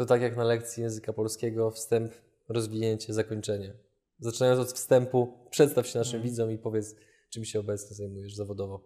[0.00, 2.12] To tak jak na lekcji języka polskiego, wstęp,
[2.48, 3.72] rozwinięcie, zakończenie.
[4.18, 6.30] Zaczynając od wstępu, przedstaw się naszym Mhm.
[6.30, 6.96] widzom i powiedz,
[7.30, 8.80] czym się obecnie zajmujesz zawodowo.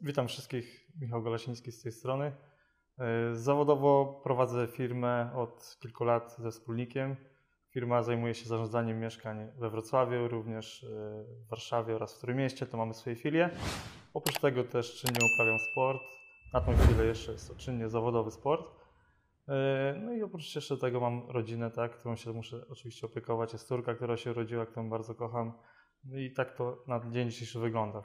[0.00, 2.32] Witam wszystkich, Michał Golasiński z tej strony.
[2.98, 7.16] E, Zawodowo prowadzę firmę od kilku lat ze wspólnikiem.
[7.70, 10.88] Firma zajmuje się zarządzaniem mieszkań we Wrocławiu, również e,
[11.46, 13.50] w Warszawie oraz w Trójmieście, to mamy swoje filie.
[14.14, 16.02] Oprócz tego też czynnie uprawiam sport.
[16.52, 18.75] Na tą chwilę jeszcze jest to czynnie zawodowy sport.
[19.48, 23.52] E, No i oprócz jeszcze tego mam rodzinę, tak, którą się muszę oczywiście opiekować.
[23.52, 25.52] Jest córka, która się urodziła, którą bardzo kocham.
[26.04, 28.02] No i tak to na dzień dzisiejszy wygląda.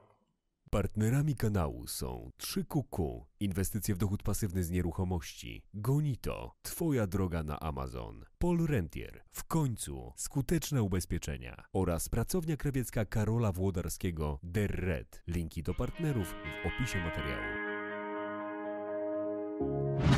[0.69, 8.25] Partnerami kanału są 3QQ, inwestycje w dochód pasywny z nieruchomości, Gonito, Twoja droga na Amazon,
[8.37, 15.23] Pol Rentier, w końcu skuteczne ubezpieczenia oraz pracownia krawiecka Karola Włodarskiego Der Red.
[15.27, 17.70] Linki do partnerów w opisie materiału.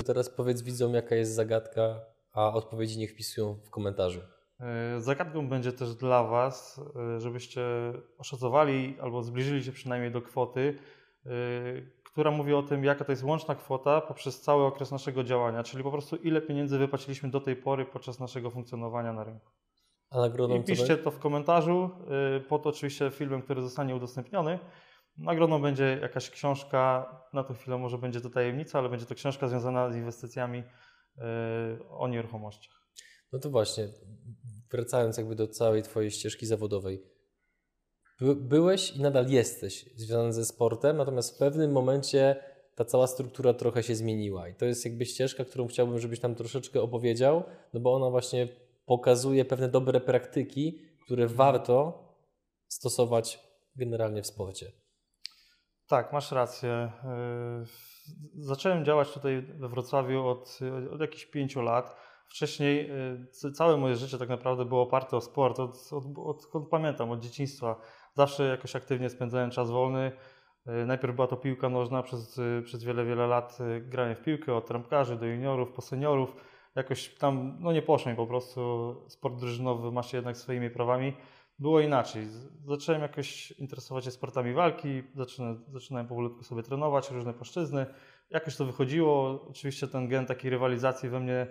[0.06, 2.00] Teraz powiedz widzom, jaka jest zagadka,
[2.34, 4.20] a odpowiedzi niech wpisują w komentarzu.
[4.60, 6.82] E, Zagadką będzie też dla Was,
[7.16, 7.62] e, żebyście
[8.18, 10.80] oszacowali albo zbliżyli się przynajmniej do kwoty,
[11.26, 11.30] e,
[12.04, 15.84] która mówi o tym, jaka to jest łączna kwota poprzez cały okres naszego działania, czyli
[15.84, 19.52] po prostu ile pieniędzy wypłaciliśmy do tej pory podczas naszego funkcjonowania na rynku.
[20.10, 21.90] A nagrodą I piszcie to w komentarzu
[22.50, 24.60] pod oczywiście filmem, który zostanie udostępniony.
[25.18, 29.48] Nagrodą będzie jakaś książka, na tę chwilę może będzie to tajemnica, ale będzie to książka
[29.48, 30.64] związana z inwestycjami
[31.18, 31.24] e,
[31.90, 32.84] o nieruchomościach.
[33.32, 33.88] No to właśnie,
[34.72, 37.04] wracając jakby do całej Twojej ścieżki zawodowej.
[38.20, 42.36] By, byłeś i nadal jesteś związany ze sportem, natomiast w pewnym momencie
[42.76, 44.50] ta cała struktura trochę się zmieniła.
[44.50, 48.48] I to jest jakby ścieżka, którą chciałbym, żebyś tam troszeczkę opowiedział, no bo ona właśnie
[48.86, 52.08] pokazuje pewne dobre praktyki, które warto
[52.68, 53.40] stosować
[53.76, 54.83] generalnie w sporcie.
[55.94, 56.92] Tak, masz rację.
[57.04, 60.60] Yy, Zacząłem działać tutaj we Wrocławiu od,
[60.94, 61.96] od jakichś pięciu lat.
[62.28, 62.90] Wcześniej
[63.32, 65.60] c- całe moje życie tak naprawdę było oparte o sport.
[65.60, 67.76] Od, od, odkąd pamiętam, od dzieciństwa.
[68.14, 70.12] Zawsze jakoś aktywnie spędzałem czas wolny.
[70.66, 74.66] Yy, Najpierw była to piłka nożna, przez, przez wiele, wiele lat grałem w piłkę, od
[74.66, 76.36] trampkarzy do juniorów, po seniorów.
[76.76, 78.62] Jakoś tam, no nie poszło mi po prostu.
[79.08, 81.14] Sport drużynowy ma się jednak swoimi prawami
[81.64, 82.28] było inaczej.
[82.66, 87.86] Zacząłem jakoś interesować się sportami walki, zaczynałem, zaczynałem powolutku sobie trenować różne płaszczyzny.
[88.30, 89.42] Jakoś to wychodziło.
[89.50, 91.48] Oczywiście ten gen takiej rywalizacji we mnie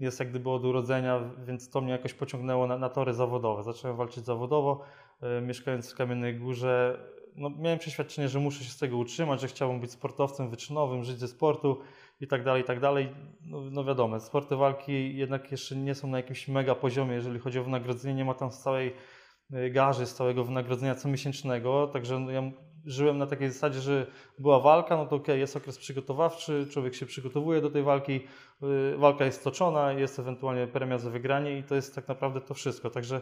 [0.00, 3.62] jest jak gdyby od urodzenia, więc to mnie jakoś pociągnęło na, na tory zawodowe.
[3.62, 4.80] Zacząłem walczyć zawodowo,
[5.22, 6.98] e, mieszkając w Kamiennej Górze.
[7.36, 11.18] No, miałem przeświadczenie, że muszę się z tego utrzymać, że chciałbym być sportowcem wyczynowym, żyć
[11.18, 11.80] ze sportu
[12.20, 13.08] i tak dalej, i tak dalej.
[13.40, 17.58] No, no wiadomo, sporty walki jednak jeszcze nie są na jakimś mega poziomie, jeżeli chodzi
[17.58, 18.14] o wynagrodzenie.
[18.14, 18.92] Nie ma tam całej
[19.50, 22.42] garzy, z całego wynagrodzenia comiesięcznego, także ja
[22.84, 24.06] żyłem na takiej zasadzie, że
[24.38, 28.20] była walka, no to okej, jest okres przygotowawczy, człowiek się przygotowuje do tej walki,
[28.62, 32.54] y, walka jest toczona, jest ewentualnie premia za wygranie i to jest tak naprawdę to
[32.54, 33.20] wszystko, także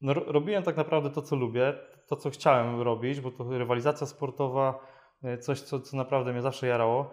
[0.00, 1.74] no, ro- robiłem tak naprawdę to, co lubię,
[2.06, 4.86] to, co chciałem robić, bo to rywalizacja sportowa,
[5.24, 7.10] y, coś, co, co naprawdę mnie zawsze jarało.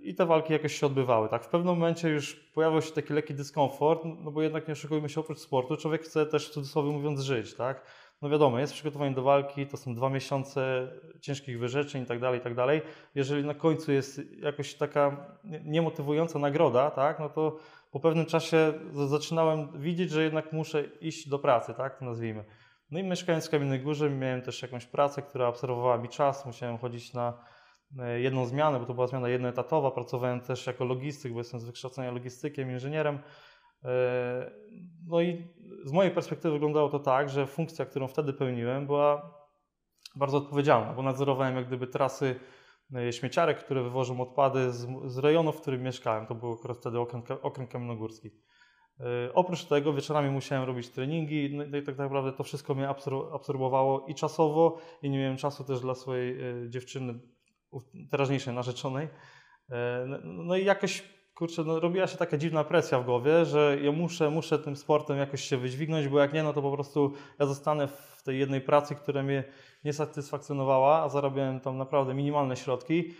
[0.00, 1.28] I te walki jakoś się odbywały.
[1.28, 5.08] Tak, w pewnym momencie już pojawił się taki lekki dyskomfort, no bo jednak nie oszukujmy
[5.08, 7.82] się, oprócz sportu, człowiek chce też w cudzysłowie mówiąc żyć, tak?
[8.22, 10.88] No wiadomo, jest przygotowanie do walki, to są dwa miesiące
[11.20, 12.82] ciężkich wyrzeczeń i tak dalej, i tak dalej.
[13.14, 17.56] Jeżeli na końcu jest jakoś taka nie- niemotywująca nagroda, tak, no to
[17.90, 18.72] po pewnym czasie
[19.06, 22.44] zaczynałem widzieć, że jednak muszę iść do pracy, tak, to nazwijmy.
[22.90, 26.78] No i mieszkając w Kamiennej Górze miałem też jakąś pracę, która obserwowała mi czas, musiałem
[26.78, 27.34] chodzić na e,
[28.16, 29.90] jedną zmianę, bo to była zmiana jednoetatowa.
[29.90, 33.18] Pracowałem też jako logistyk, bo jestem z wykształcenia logistykiem, inżynierem.
[33.84, 34.50] E,
[35.06, 35.46] No i
[35.84, 39.34] z mojej perspektywy wyglądało to tak, że funkcja, którą wtedy pełniłem, była
[40.16, 42.40] bardzo odpowiedzialna, bo nadzorowałem jak gdyby trasy
[42.94, 46.26] e, śmieciarek, które wywożą odpady z, z rejonu, w którym mieszkałem.
[46.26, 46.98] To był akurat wtedy
[47.42, 48.30] okręg, kamiennogórski.
[49.00, 53.34] E, Oprócz tego wieczorami musiałem robić treningi, no i tak naprawdę to wszystko mnie absor-
[53.34, 57.20] absorbowało i czasowo, i nie miałem czasu też dla swojej e, dziewczyny,
[58.10, 59.08] teraźniejszej narzeczonej.
[59.70, 61.02] E, No, no i jakoś,
[61.34, 65.18] kurczę, no, robiła się taka dziwna presja w głowie, że ja muszę, muszę tym sportem
[65.18, 68.60] jakoś się wydźwignąć, bo jak nie, no to po prostu ja zostanę w tej jednej
[68.60, 69.44] pracy, która mnie
[69.84, 73.14] nie satysfakcjonowała, a zarabiałem tam naprawdę minimalne środki.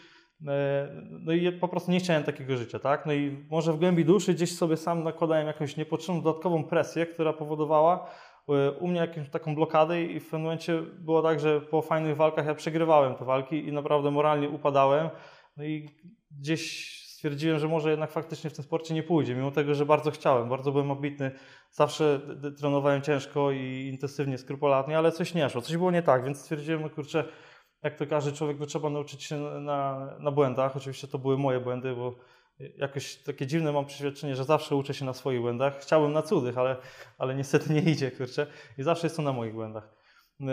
[0.49, 3.06] E, No i po prostu nie chciałem takiego życia, tak?
[3.06, 7.33] No i może w głębi duszy gdzieś sobie sam nakładałem jakąś niepotrzebną dodatkową presję, która
[7.33, 8.11] powodowała
[8.81, 12.47] u mnie jakąś taką blokadę i w pewnym momencie było tak, że po fajnych walkach
[12.47, 15.09] ja przegrywałem te walki i naprawdę moralnie upadałem.
[15.56, 15.89] No i
[16.31, 20.11] gdzieś stwierdziłem, że może jednak faktycznie w tym sporcie nie pójdzie, mimo tego, że bardzo
[20.11, 21.31] chciałem, bardzo byłem ambitny,
[21.71, 22.21] zawsze
[22.59, 26.83] trenowałem ciężko i intensywnie, skrupulatnie, ale coś nie szło, coś było nie tak, więc stwierdziłem,
[26.83, 27.25] no kurczę,
[27.83, 30.77] jak to każdy człowiek, to trzeba nauczyć się na, na błędach.
[30.77, 32.15] Oczywiście to były moje błędy, bo
[32.76, 35.78] jakoś takie dziwne mam przeświadczenie, że zawsze uczę się na swoich błędach.
[35.81, 36.76] Chciałbym na cudzych, ale,
[37.19, 38.46] ale niestety nie idzie, kurczę.
[38.78, 39.99] I zawsze jestem na moich błędach.
[40.40, 40.44] Y,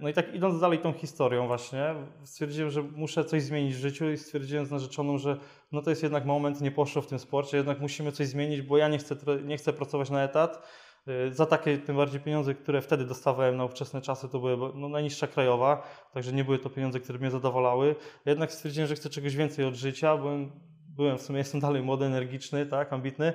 [0.00, 4.10] no i tak idąc dalej tą historią właśnie, stwierdziłem, że muszę coś zmienić w życiu
[4.10, 5.36] i stwierdziłem z narzeczoną, że
[5.72, 8.78] no to jest jednak moment, nie poszło w tym sporcie, jednak musimy coś zmienić, bo
[8.78, 10.68] ja nie chcę, nie chcę pracować na etat.
[11.08, 14.88] Y, za takie tym bardziej pieniądze, które wtedy dostawałem na ówczesne czasy, to były no,
[14.88, 17.96] najniższa krajowa, także nie były to pieniądze, które mnie zadowalały.
[18.26, 20.50] Jednak stwierdziłem, że chcę czegoś więcej od życia, byłem,
[21.00, 23.32] byłem w sumie, jestem dalej młody, energiczny, tak, ambitny.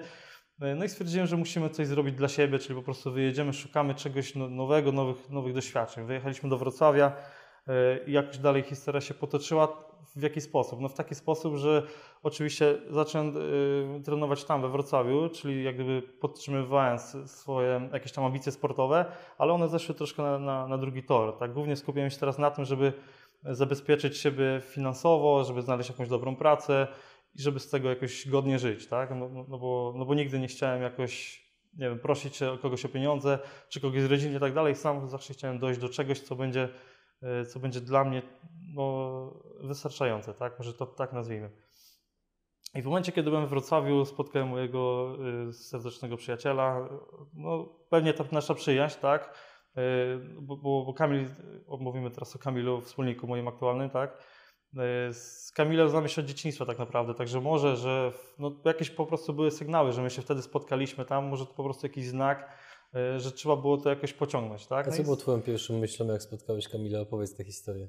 [0.64, 3.96] Y, no i stwierdziłem, że musimy coś zrobić dla siebie, czyli po prostu wyjedziemy, szukamy
[3.96, 6.06] czegoś no, nowego, nowych, nowych doświadczeń.
[6.06, 7.72] Wyjechaliśmy do Wrocławia y,
[8.08, 9.86] i jakoś dalej historia się potoczyła.
[10.16, 10.82] W jaki sposób?
[10.82, 11.84] No w taki sposób, że
[12.24, 18.52] oczywiście zacząłem y, trenować tam we Wrocławiu, czyli jak gdyby podtrzymywając swoje jakieś tam ambicje
[18.52, 19.06] sportowe,
[19.38, 21.38] ale one zeszły troszkę na, na, na drugi tor.
[21.38, 21.54] Tak?
[21.54, 22.94] Głównie skupiłem się teraz na tym, żeby
[23.44, 26.88] zabezpieczyć siebie finansowo, żeby znaleźć jakąś dobrą pracę
[27.36, 29.10] i żeby z tego jakoś godnie żyć, tak?
[29.10, 32.90] No, no, no bo, no bo nigdy nie chciałem jakoś, nie wiem, prosić kogoś o
[32.90, 33.40] pieniądze,
[33.70, 34.76] czy kogoś z rodziny i tak dalej.
[34.76, 36.70] Sam zawsze chciałem dojść do czegoś, co będzie,
[37.42, 38.22] y, co będzie dla mnie
[38.74, 39.34] no,
[39.64, 40.60] wystarczające, tak?
[40.60, 41.50] Może to tak nazwijmy.
[42.76, 45.12] I w momencie, kiedy byłem w Wrocławiu, spotkałem mojego
[45.50, 46.90] y, serdecznego przyjaciela.
[47.34, 49.38] No, pewnie ta nasza przyjaźń, tak?
[49.78, 49.82] Y,
[50.42, 51.30] bo, bo, bo Kamil,
[51.80, 54.18] mówimy teraz o Kamilu, wspólniku moim aktualnym, tak?
[55.10, 59.06] Y, z Kamilem znamy się od dzieciństwa tak naprawdę, także może, że no, jakieś po
[59.06, 62.50] prostu były sygnały, że my się wtedy spotkaliśmy tam, może to po prostu jakiś znak,
[63.18, 64.88] że trzeba było to jakoś pociągnąć, tak?
[64.88, 67.00] A co no było Twoją pierwszą myślą, jak spotkałeś Kamila?
[67.00, 67.88] Opowiedz tę historię.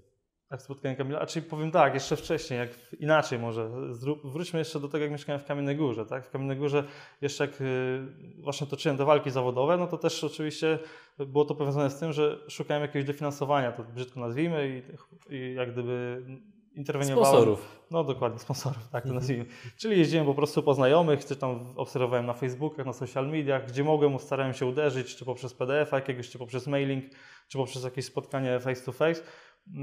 [0.49, 1.21] Tak, spotkanie Kamila.
[1.21, 3.71] A czyli powiem tak, jeszcze wcześniej, jak inaczej może.
[4.25, 6.07] Wróćmy jeszcze do tego, jak mieszkałem w Kamiennej Górze.
[6.07, 6.27] Tak?
[6.27, 6.85] W Kamiennej Górze
[7.21, 8.07] jeszcze jak y,
[8.39, 10.79] właśnie toczyłem te walki zawodowe, no to też oczywiście
[11.19, 14.83] było to powiązane z tym, że szukałem jakiegoś dofinansowania, to brzydko nazwijmy
[15.31, 16.23] i, i jak gdyby
[16.77, 17.29] interweniowałem.
[17.29, 17.87] Sponsorów.
[17.91, 19.15] No dokładnie, sponsorów, tak to mhm.
[19.15, 19.45] nazwijmy.
[19.77, 23.85] Czyli jeździłem po prostu po znajomych, czy tam obserwowałem na Facebookach, na social mediach, gdzie
[23.85, 27.05] mogłem, starałem się uderzyć, czy poprzez PDF jakiegoś, czy poprzez mailing,
[27.49, 29.23] czy poprzez jakieś spotkanie face to face.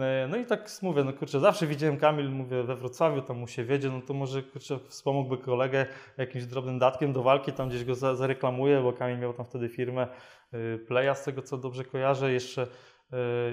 [0.01, 3.48] E, no i tak mówię, no kurczę, zawsze widziałem Kamil, mówię, we Wrocławiu, tam mu
[3.48, 5.86] się wiedzie, no to może kurczę, wspomógłby kolegę
[6.18, 10.07] jakimś drobnym datkiem do walki, tam gdzieś go zareklamuje, bo Kamil miał tam wtedy firmę
[10.54, 12.68] y, Playa, z tego co dobrze kojarzę, jeszcze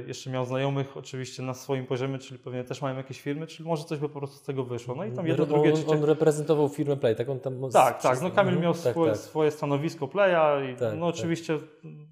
[0.06, 3.85] jeszcze miał znajomych oczywiście na swoim poziomie, czyli pewnie też mają jakieś firmy, czyli może
[3.85, 4.94] coś by po prostu z tego wyszło.
[4.94, 7.29] No i tam jedno, drugie, on, on reprezentował firmę Play, tak?
[7.29, 8.23] On tam tak, tak.
[8.23, 9.20] No Kamil miał tak, swoje, tak.
[9.20, 11.14] swoje stanowisko Playa i tak, no tak.
[11.14, 11.58] oczywiście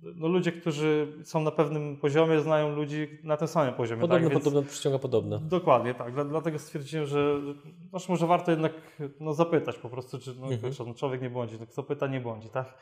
[0.03, 4.01] no, ludzie, którzy są na pewnym poziomie, znają ludzi na tym samym poziomie.
[4.01, 4.39] Podobno, tak?
[4.39, 5.39] podobno przyciąga podobno.
[5.39, 6.29] Dokładnie, tak.
[6.29, 7.41] Dlatego stwierdziłem, że
[7.93, 8.73] no, może warto jednak
[9.21, 10.73] no, zapytać po prostu, czy no, mhm.
[10.87, 11.57] no, człowiek nie błądzi.
[11.61, 12.75] No, kto pyta, nie błądzi, tak?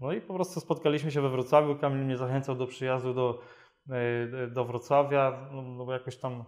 [0.00, 1.76] No i po prostu spotkaliśmy się we Wrocławiu.
[1.76, 3.57] Kamil mnie zachęcał do przyjazdu do E,
[4.50, 6.44] do Wrocławia, no, no bo jakoś tam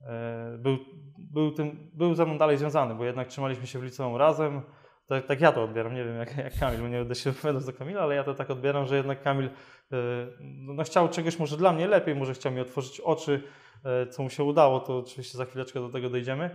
[0.00, 0.78] e, był,
[1.18, 4.62] był, tym, był ze mną dalej związany, bo jednak trzymaliśmy się w liceum razem.
[5.06, 7.72] Tak, tak ja to odbieram, nie wiem jak, jak Kamil, nie będę się wypowiadać do
[7.72, 9.96] Kamila, ale ja to tak odbieram, że jednak Kamil e,
[10.40, 13.42] no, chciał czegoś może dla mnie lepiej, może chciał mi otworzyć oczy,
[14.10, 16.50] co mu się udało, to oczywiście za chwileczkę do tego dojdziemy.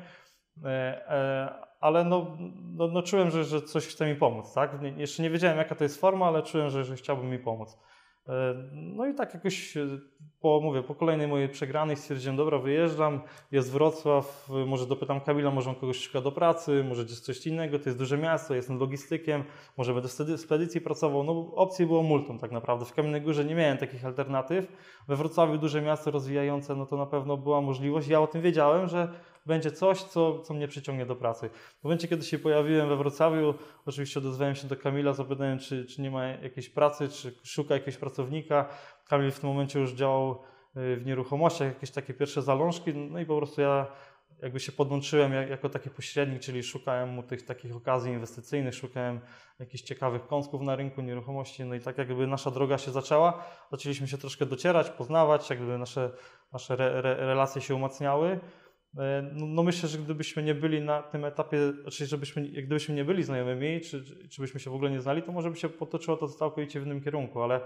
[1.80, 2.38] Ale no,
[2.76, 4.72] no, no czułem, że, że coś chce mi pomóc, tak?
[4.98, 7.80] Jeszcze nie wiedziałem jaka to jest forma, ale czułem, że, że chciałbym mi pomóc.
[8.28, 9.88] E, no i tak jakoś e,
[10.42, 13.22] po, mówię, po kolejnej mojej przegranej stwierdziłem, dobra, wyjeżdżam,
[13.52, 17.80] jest Wrocław, może dopytam Kamila, może on kogoś szuka do pracy, może gdzieś coś innego,
[17.80, 19.44] to jest duże miasto, jestem logistykiem,
[19.78, 21.24] może będę w spedycji pracował.
[21.24, 22.86] No opcji było multum tak naprawdę.
[22.86, 24.68] W Kamiennej Górze nie miałem takich alternatyw.
[25.08, 28.08] We Wrocławiu duże miasto rozwijające, no to na pewno była możliwość.
[28.08, 29.08] Ja o tym wiedziałem, że
[29.50, 31.50] będzie coś, co, co mnie przyciągnie do pracy.
[31.80, 33.54] W momencie, kiedy się pojawiłem we Wrocławiu,
[33.86, 37.98] oczywiście odezwałem się do Kamila, zapytałem, czy, czy nie ma jakiejś pracy, czy szuka jakiegoś
[37.98, 38.70] pracownika.
[39.08, 40.32] Kamil w tym momencie już działał
[40.78, 43.88] y, w nieruchomościach, jakieś takie pierwsze zalążki, no i po prostu ja
[44.42, 49.20] jakby się podłączyłem jako taki pośrednik, czyli szukałem mu tych takich okazji inwestycyjnych, szukałem
[49.60, 54.08] jakichś ciekawych kąsków na rynku nieruchomości, no i tak jakby nasza droga się zaczęła, zaczęliśmy
[54.08, 56.12] się troszkę docierać, poznawać, jakby nasze,
[56.54, 58.40] nasze re, re, relacje się umacniały.
[58.98, 63.06] E, no, no, myślę, że gdybyśmy nie byli na tym etapie, znaczy żebyśmy, gdybyśmy nie
[63.06, 66.18] byli znajomymi, czy, czy byśmy się w ogóle nie znali, to może by się potoczyło
[66.18, 67.62] to całkowicie w innym kierunku, ale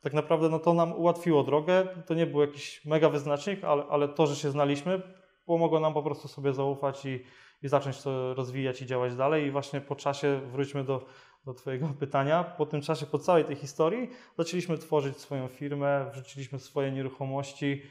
[0.00, 1.88] tak naprawdę no to nam ułatwiło drogę.
[2.06, 5.02] To nie był jakiś mega wyznacznik, ale, ale to, że się znaliśmy,
[5.46, 7.24] pomogło nam po prostu sobie zaufać i,
[7.62, 9.46] i zacząć to rozwijać i działać dalej.
[9.46, 11.06] I właśnie po czasie, wróćmy do,
[11.44, 16.58] do Twojego pytania, po tym czasie, po całej tej historii, zaczęliśmy tworzyć swoją firmę, wrzuciliśmy
[16.58, 17.82] swoje nieruchomości,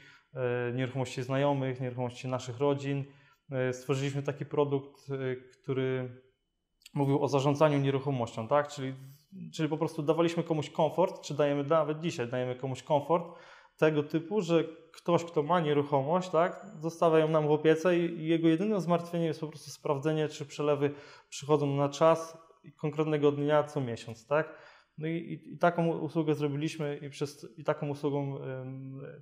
[0.74, 3.04] nieruchomości znajomych, nieruchomości naszych rodzin.
[3.50, 6.20] E, stworzyliśmy taki produkt, e, który
[6.94, 8.68] mówił o zarządzaniu nieruchomością, tak?
[8.68, 8.94] Czyli,
[9.54, 13.38] czyli po prostu dawaliśmy komuś komfort, czy dajemy nawet dzisiaj, dajemy komuś komfort
[13.76, 18.48] tego typu, że ktoś, kto ma nieruchomość, tak, zostawia ją nam w opiece i jego
[18.48, 20.90] jedynym zmartwieniem jest po prostu sprawdzenie, czy przelewy
[21.28, 22.38] przychodzą na czas
[22.76, 24.54] konkretnego dnia co miesiąc, tak?
[24.98, 28.38] No i, i, i, taką usługę zrobiliśmy i, przez, i taką, usługą,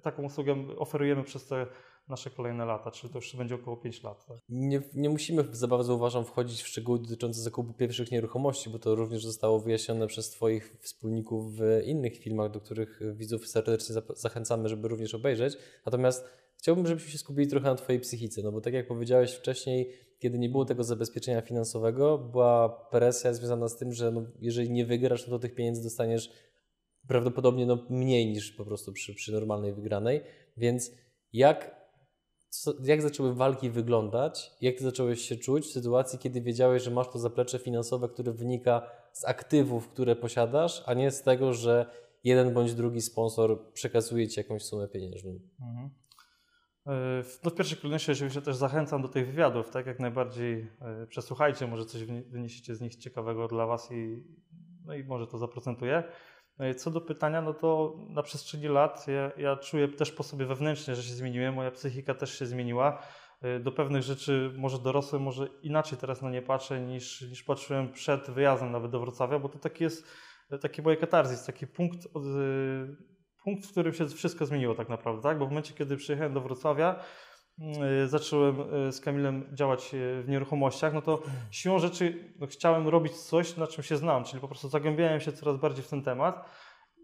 [0.03, 1.67] taką usługę oferujemy przez te
[2.09, 4.27] nasze kolejne lata, czyli to już będzie około 5 lat.
[4.27, 4.39] Tak?
[4.49, 8.95] Nie, nie musimy za bardzo uważam wchodzić w szczegóły dotyczące zakupu pierwszych nieruchomości, bo to
[8.95, 14.89] również zostało wyjaśnione przez Twoich wspólników w innych filmach, do których widzów serdecznie zachęcamy, żeby
[14.89, 15.57] również obejrzeć.
[15.87, 16.25] Natomiast
[16.57, 20.39] chciałbym, żebyśmy się skupili trochę na Twojej psychice, no bo tak jak powiedziałeś wcześniej, kiedy
[20.39, 25.27] nie było tego zabezpieczenia finansowego, była presja związana z tym, że no, jeżeli nie wygrasz,
[25.27, 26.31] no to tych pieniędzy dostaniesz
[27.09, 30.21] prawdopodobnie no, mniej niż po prostu przy, przy normalnej wygranej.
[30.57, 30.91] Więc
[31.33, 31.87] jak,
[32.49, 34.51] co, jak zaczęły walki wyglądać?
[34.61, 38.33] Jak ty zacząłeś się czuć w sytuacji, kiedy wiedziałeś, że masz to zaplecze finansowe, które
[38.33, 41.87] wynika z aktywów, które posiadasz, a nie z tego, że
[42.25, 45.41] jeden bądź drugi sponsor przekazuje ci jakąś sumę pieniężną?
[45.61, 45.91] Mhm.
[46.87, 51.07] E, no w pierwszej kolejności oczywiście też zachęcam do tych wywiadów, tak jak najbardziej e,
[51.07, 54.25] przesłuchajcie, może coś wyniesiecie z nich ciekawego dla Was i,
[54.85, 56.03] no i może to zaprocentuje.
[56.59, 60.47] E, co do pytania, no to na przestrzeni lat ja, ja czuję też po sobie
[60.47, 63.03] wewnętrznie, że się zmieniłem, moja psychika też się zmieniła.
[63.61, 68.31] Do pewnych rzeczy może dorosłem, może inaczej teraz na nie patrzę niż, niż patrzyłem przed
[68.31, 70.07] wyjazdem nawet do Wrocławia, bo to taki jest
[70.63, 72.09] taki moje katarzis, taki punkt
[73.47, 75.39] punkt, w którym się wszystko zmieniło tak naprawdę, tak?
[75.39, 77.01] Bo w momencie, kiedy przyjechałem do Wrocławia,
[77.59, 82.89] yy, zacząłem yy, z Kamilem działać yy, w nieruchomościach, no to siłą rzeczy no, chciałem
[82.89, 86.03] robić coś, na czym się znam, czyli po prostu zagłębiałem się coraz bardziej w ten
[86.03, 86.51] temat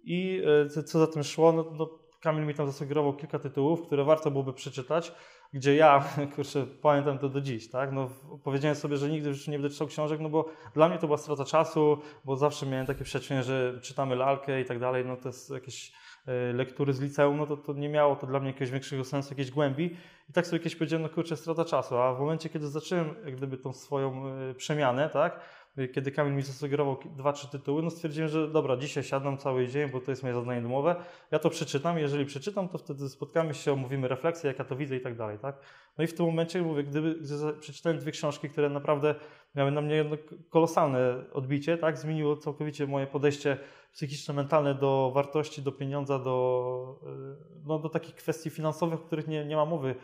[0.04, 0.42] i
[0.86, 4.52] co za tym szło, no, no Kamil mi tam zasugerował kilka tytułów, które warto byłoby
[4.52, 5.12] przeczytać,
[5.52, 7.92] gdzie ja, kurczę, pamiętam to do dziś, tak?
[7.92, 8.10] No,
[8.44, 11.18] powiedziałem sobie, że nigdy już nie będę czytał książek, no bo dla mnie to była
[11.18, 15.28] strata czasu, bo zawsze miałem takie przećwiczenie, że czytamy lalkę i tak dalej, no to
[15.28, 16.11] jest jakieś E,
[16.52, 19.50] lektury z liceum, no to, to nie miało to dla mnie jakiegoś większego sensu, jakiejś
[19.50, 19.96] głębi.
[20.30, 21.98] I tak sobie kiedyś powiedziałem, no kurczę, strata czasu.
[21.98, 25.40] A w momencie, kiedy zacząłem gdyby tą swoją e, przemianę, tak,
[25.76, 29.66] e, kiedy Kamil mi zasugerował dwa, trzy tytuły, no stwierdziłem, że dobra, dzisiaj siadam cały
[29.66, 30.96] dzień, bo to jest moje zadanie domowe,
[31.30, 34.96] ja to przeczytam, jeżeli przeczytam, to wtedy spotkamy się, omówimy refleksję, jak ja to widzę
[34.96, 35.56] i tak dalej, tak.
[35.98, 39.14] No i w tym momencie, mówię, gdyby, gdy przeczytałem dwie książki, które naprawdę
[39.54, 40.04] miały na mnie
[40.50, 43.58] kolosalne odbicie, tak, zmieniło całkowicie moje podejście
[43.92, 49.28] psychiczne, mentalne do wartości, do pieniądza, do, y, no, do takich kwestii finansowych, o których
[49.28, 49.94] nie, nie ma mowy y,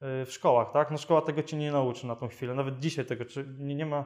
[0.00, 0.72] w szkołach.
[0.72, 0.90] Tak?
[0.90, 2.54] No, szkoła tego cię nie nauczy na tą chwilę.
[2.54, 3.24] Nawet dzisiaj tego
[3.58, 4.04] nie, nie, ma,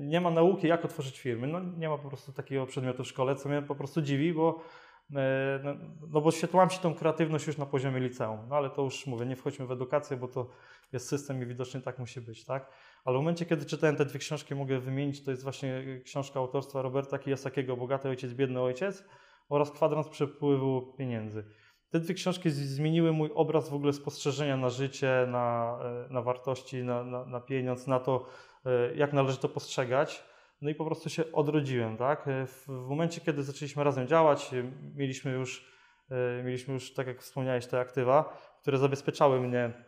[0.00, 1.46] nie ma nauki, jak otworzyć firmy.
[1.46, 4.60] No, nie ma po prostu takiego przedmiotu w szkole, co mnie po prostu dziwi, bo
[5.16, 5.74] e, no,
[6.08, 8.48] no bo świetłam się tą kreatywność już na poziomie liceum.
[8.48, 10.50] No ale to już mówię, nie wchodźmy w edukację, bo to
[10.92, 12.70] jest system i widocznie tak musi być, tak?
[13.04, 16.82] Ale w momencie, kiedy czytałem te dwie książki, mogę wymienić, to jest właśnie książka autorstwa
[16.82, 19.04] Roberta Kiyosakiego Bogaty Ojciec, Biedny Ojciec
[19.48, 21.44] oraz Kwadrans Przepływu Pieniędzy.
[21.90, 25.78] Te dwie książki zmieniły mój obraz w ogóle spostrzeżenia na życie, na,
[26.08, 28.26] e, na wartości, na, na, na pieniądz, na to,
[28.66, 30.24] e, jak należy to postrzegać.
[30.60, 32.24] No i po prostu się odrodziłem, tak?
[32.46, 34.50] W, w momencie, kiedy zaczęliśmy razem działać,
[34.94, 35.78] mieliśmy już,
[36.44, 39.84] mieliśmy już, tak jak wspomniałeś, te aktywa, które zabezpieczały mnie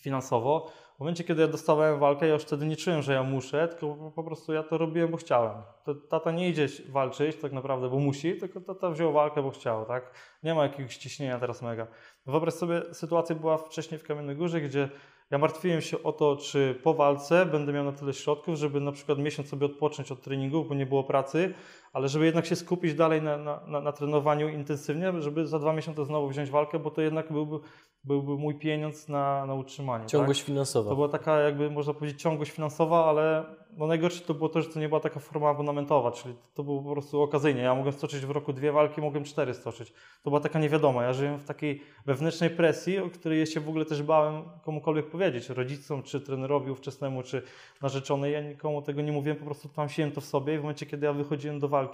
[0.00, 3.68] finansowo, w momencie, kiedy ja dostawałem walkę, ja już wtedy nie czułem, że ja muszę,
[3.68, 5.62] tylko po prostu ja to robiłem, bo chciałem.
[6.08, 10.10] Tata nie idzie walczyć tak naprawdę, bo musi, tylko tata wziął walkę, bo chciał, tak?
[10.42, 11.86] Nie ma jakiegoś ciśnienia teraz mega.
[12.26, 14.88] Wyobraź sobie, sytuacja była wcześniej w Kamiennej Górze, gdzie
[15.30, 18.92] ja martwiłem się o to, czy po walce będę miał na tyle środków, żeby na
[18.92, 21.54] przykład miesiąc sobie odpocząć od treningów, bo nie było pracy,
[21.96, 26.04] ale żeby jednak się skupić dalej na, na, na, trenowaniu intensywnie, żeby za dwa miesiące
[26.04, 27.58] znowu wziąć walkę, bo to jednak byłby,
[28.04, 30.06] byłby mój pieniądz na, na utrzymanie.
[30.06, 30.46] Ciągłość tak?
[30.46, 30.90] finansowa.
[30.90, 33.44] To była taka jakby można powiedzieć ciągłość finansowa, ale
[33.76, 36.82] no najgorsze to było to, że to nie była taka forma abonamentowa, czyli to było
[36.82, 37.62] po prostu okazyjnie.
[37.62, 39.92] Ja mogłem stoczyć w roku dwie walki, mogłem cztery stoczyć.
[40.22, 41.02] To była taka niewiadoma.
[41.02, 45.10] Ja żyłem w takiej wewnętrznej presji, o której ja się w ogóle też bałem komukolwiek
[45.10, 47.42] powiedzieć, rodzicom, czy trenerowi ówczesnemu, czy
[47.82, 48.32] narzeczonej.
[48.32, 51.06] Ja nikomu tego nie mówiłem, po prostu tłamsiłem to w sobie i w momencie, kiedy
[51.06, 51.85] ja wychodziłem do walki,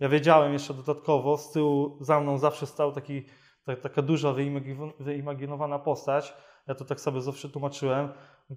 [0.00, 3.24] ja wiedziałem jeszcze dodatkowo, z tyłu za mną zawsze stał taki,
[3.64, 4.34] ta, taka duża,
[4.98, 6.34] wyimaginowana postać.
[6.66, 8.08] Ja to tak sobie zawsze tłumaczyłem.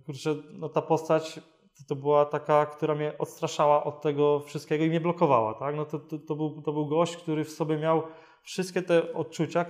[0.06, 1.40] Kurczę, no ta postać
[1.88, 5.54] to była taka, która mnie odstraszała od tego wszystkiego i mnie blokowała.
[5.54, 5.76] Tak?
[5.76, 8.04] No to, to, to, był, to był gość, który w sobie miał
[8.42, 9.66] wszystkie te odczucia,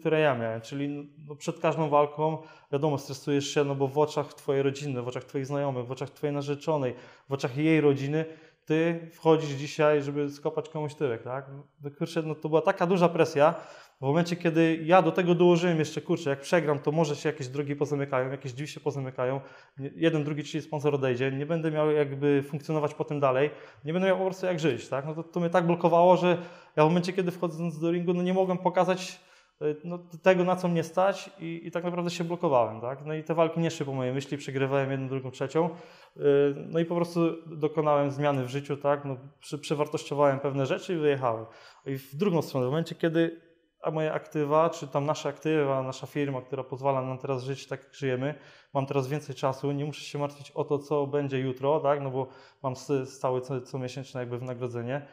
[0.00, 2.38] które ja miałem, czyli no przed każdą walką,
[2.72, 6.10] wiadomo, stresujesz się, no bo w oczach twojej rodziny, w oczach twoich znajomych, w oczach
[6.10, 6.94] twojej narzeczonej,
[7.28, 8.24] w oczach jej rodziny,
[8.72, 11.46] ty wchodzisz dzisiaj, żeby skopać komuś tyłek, tak?
[11.82, 13.54] No, kurczę, no to była taka duża presja,
[14.00, 17.48] w momencie, kiedy ja do tego dołożyłem jeszcze, kurczę, jak przegram, to może się jakieś
[17.48, 19.40] drogi pozamykają, jakieś drzwi się pozamykają,
[19.96, 23.50] jeden, drugi, trzeci sponsor odejdzie, nie będę miał jakby funkcjonować potem dalej,
[23.84, 25.06] nie będę miał po prostu jak żyć, tak?
[25.06, 26.38] No to, to mnie tak blokowało, że
[26.76, 29.20] ja w momencie, kiedy wchodząc do ringu, no nie mogłem pokazać
[29.84, 33.06] no, tego, na co mnie stać i, i, tak naprawdę się blokowałem, tak?
[33.06, 35.70] No i te walki nie szły po mojej myśli, przegrywałem jedną, drugą, trzecią.
[36.56, 39.04] No i po prostu dokonałem zmiany w życiu, tak?
[39.04, 39.16] No,
[39.60, 41.46] przewartościowałem pewne rzeczy i wyjechałem.
[41.86, 43.40] I w drugą stronę, w momencie, kiedy
[43.82, 47.84] a moje aktywa, czy tam nasze aktywa, nasza firma, która pozwala nam teraz żyć tak,
[47.84, 48.34] jak żyjemy,
[48.74, 52.00] mam teraz więcej czasu, nie muszę się martwić o to, co będzie jutro, tak?
[52.00, 52.28] No bo
[52.62, 55.06] mam stałe co, comiesięczne jakby wynagrodzenie.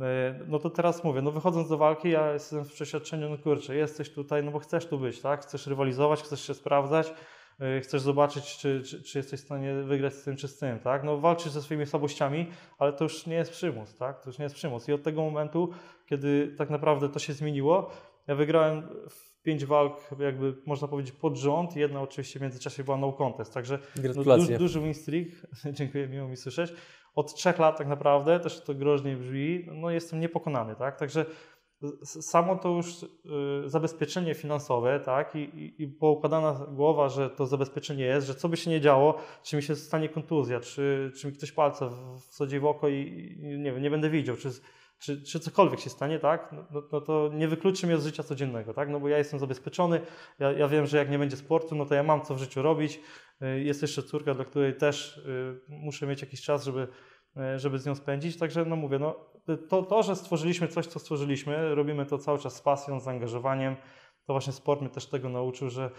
[0.00, 3.76] E, no to teraz mówię, no wychodząc do walki, ja jestem w przeświadczeniu, no kurczę,
[3.76, 5.42] jesteś tutaj, no bo chcesz tu być, tak?
[5.42, 7.12] Chcesz rywalizować, chcesz się sprawdzać,
[7.60, 10.78] e, chcesz zobaczyć, czy, czy, czy, jesteś w stanie wygrać z tym czy z tym,
[10.78, 11.04] tak?
[11.04, 12.46] No walczysz ze swoimi słabościami,
[12.78, 14.20] ale to już nie jest przymus, tak?
[14.20, 14.88] To już nie jest przymus.
[14.88, 15.70] I od tego momentu,
[16.06, 17.90] kiedy tak naprawdę to się zmieniło,
[18.26, 21.76] ja wygrałem w pięć walk, jakby można powiedzieć pod rząd.
[21.76, 23.78] Jedna oczywiście w międzyczasie była no contest, także
[24.16, 25.28] no, duży, duży win streak,
[25.78, 26.72] dziękuję, miło mi słyszeć.
[27.16, 30.98] Od trzech lat tak naprawdę, też to groźnie brzmi, no jestem niepokonany, tak?
[30.98, 31.26] Także
[32.04, 33.06] samo to już y,
[33.64, 38.56] zabezpieczenie finansowe, tak, I, i, i poukładana głowa, że to zabezpieczenie jest, że co by
[38.56, 41.90] się nie działo, czy mi się stanie kontuzja, czy, czy mi ktoś palce
[42.30, 44.50] wsadzi w oko i, i nie wiem, nie będę widział, czy
[44.98, 48.22] czy, czy cokolwiek się stanie, tak, no, no, no, to nie wykluczy mnie z życia
[48.22, 50.00] codziennego, tak, no bo ja jestem zabezpieczony,
[50.38, 52.62] ja, ja wiem, że jak nie będzie sportu, no to ja mam co w życiu
[52.62, 53.00] robić,
[53.42, 56.88] y, jest jeszcze córka, dla której też y, muszę mieć jakiś czas, żeby,
[57.36, 59.16] y, żeby z nią spędzić, także no mówię, no
[59.68, 63.76] to, to, że stworzyliśmy coś, co stworzyliśmy, robimy to cały czas z pasją, z zaangażowaniem,
[64.26, 65.90] to właśnie sport mnie też tego nauczył, że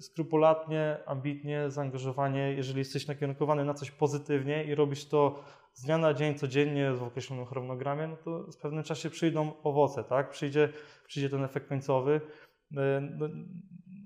[0.00, 5.44] skrupulatnie, ambitnie, zaangażowanie, jeżeli jesteś nakierunkowany na coś pozytywnie i robisz to
[5.78, 10.04] z dnia na dzień, codziennie w określonym harmonogramie, no to w pewnym czasie przyjdą owoce,
[10.04, 10.30] tak?
[10.30, 10.68] Przyjdzie,
[11.06, 12.20] przyjdzie ten efekt końcowy.
[12.76, 13.28] E, no,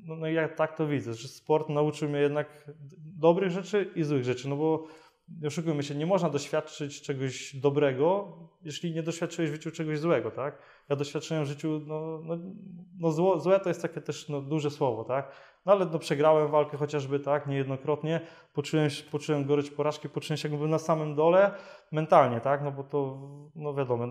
[0.04, 2.70] no, no ja tak to widzę, że sport nauczył mnie jednak
[3.18, 4.86] dobrych rzeczy i złych rzeczy, no bo
[5.40, 10.30] nie oszukujmy się, nie można doświadczyć czegoś dobrego, jeśli nie doświadczyłeś w życiu czegoś złego,
[10.30, 10.58] tak?
[10.88, 12.38] Ja doświadczyłem w życiu, no, no,
[12.98, 15.32] no zło, złe to jest takie też no, duże słowo, tak?
[15.66, 18.20] No ale no, przegrałem walkę chociażby tak, niejednokrotnie,
[18.52, 21.54] poczułem, poczułem gorycz porażki, poczułem się jakby na samym dole
[21.92, 23.18] mentalnie, tak, no bo to,
[23.54, 24.06] no wiadomo,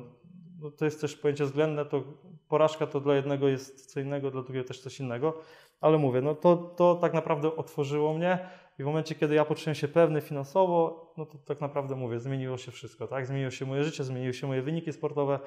[0.59, 2.03] no, to jest też pojęcie względne, to
[2.47, 5.37] porażka to dla jednego jest co innego, dla drugiego też coś innego,
[5.81, 8.39] ale mówię, no to, to tak naprawdę otworzyło mnie
[8.79, 12.57] i w momencie, kiedy ja poczułem się pewny finansowo, no to tak naprawdę mówię, zmieniło
[12.57, 15.39] się wszystko, tak, zmieniło się moje życie, zmieniły się moje wyniki sportowe,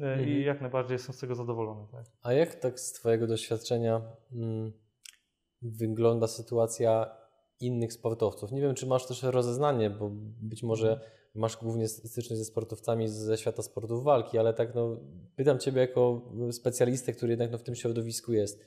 [0.00, 0.28] e, mhm.
[0.28, 1.86] i jak najbardziej jestem z tego zadowolony.
[1.92, 2.04] Tak.
[2.22, 4.00] A jak tak z Twojego doświadczenia
[4.32, 4.72] mm,
[5.62, 7.16] wygląda sytuacja
[7.60, 8.52] innych sportowców.
[8.52, 10.10] Nie wiem, czy masz też rozeznanie, bo
[10.42, 11.10] być może mhm.
[11.34, 14.96] masz głównie styczność ze sportowcami ze świata sportów walki, ale tak no,
[15.36, 18.60] pytam Ciebie jako specjalistę, który jednak no, w tym środowisku jest.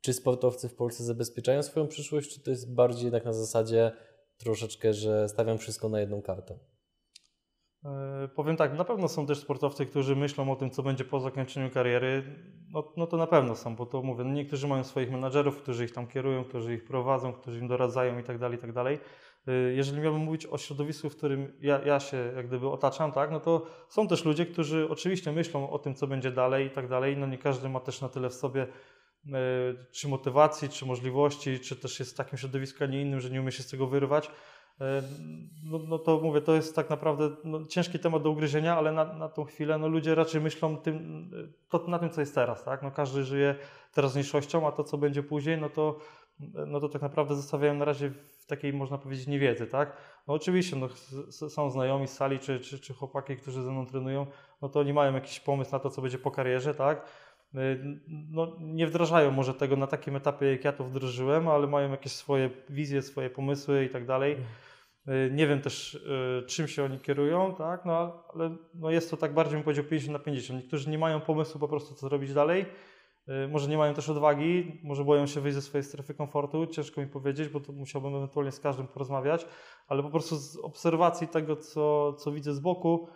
[0.00, 3.92] Czy sportowcy w Polsce zabezpieczają swoją przyszłość, czy to jest bardziej jednak na zasadzie
[4.36, 6.58] troszeczkę, że stawiam wszystko na jedną kartę?
[8.28, 11.70] Powiem tak, na pewno są też sportowcy, którzy myślą o tym, co będzie po zakończeniu
[11.70, 12.22] kariery.
[12.70, 15.84] No, no to na pewno są, bo to mówię, no niektórzy mają swoich menadżerów, którzy
[15.84, 18.98] ich tam kierują, którzy ich prowadzą, którzy im doradzają i tak dalej, i tak dalej.
[19.48, 23.30] E, jeżeli miałbym mówić o środowisku, w którym ja, ja się jak gdyby otaczam, tak,
[23.30, 26.88] no to są też ludzie, którzy oczywiście myślą o tym, co będzie dalej i tak
[26.88, 27.16] dalej.
[27.16, 28.68] No nie każdy ma też na tyle w sobie e,
[29.92, 33.40] czy motywacji, czy możliwości, czy też jest w takim środowisku, a nie innym, że nie
[33.40, 34.30] umie się z tego wyrwać.
[35.64, 39.04] No, no, to mówię, to jest tak naprawdę no, ciężki temat do ugryzienia, ale na,
[39.04, 41.30] na tą chwilę no, ludzie raczej myślą tym,
[41.68, 42.64] to, na tym, co jest teraz.
[42.64, 42.82] Tak?
[42.82, 43.54] No, każdy żyje
[43.92, 45.98] teraźniejszością, a to, co będzie później, no to,
[46.66, 49.66] no to tak naprawdę zostawiają na razie w takiej, można powiedzieć, niewiedzy.
[49.66, 49.96] Tak?
[50.28, 50.88] No, oczywiście no,
[51.48, 54.26] są znajomi z sali, czy, czy, czy chłopaki, którzy ze mną trenują,
[54.62, 57.06] no to oni mają jakiś pomysł na to, co będzie po karierze, tak?
[57.54, 57.58] E,
[58.30, 62.12] no, nie wdrażają może tego na takim etapie, jak ja to wdrożyłem, ale mają jakieś
[62.12, 64.36] swoje wizje, swoje pomysły i tak dalej.
[65.08, 67.84] Y, nie wiem też, y, czym się oni kierują, tak?
[67.84, 70.62] no, ale no jest to tak bardziej, bym powiedział, 50 na 50.
[70.62, 72.66] Niektórzy nie mają pomysłu po prostu, co zrobić dalej.
[73.28, 76.66] Y, może nie mają też odwagi, może boją się wyjść ze swojej strefy komfortu.
[76.66, 79.46] Ciężko mi powiedzieć, bo to musiałbym ewentualnie z każdym porozmawiać,
[79.88, 83.08] ale po prostu z obserwacji tego, co, co widzę z boku,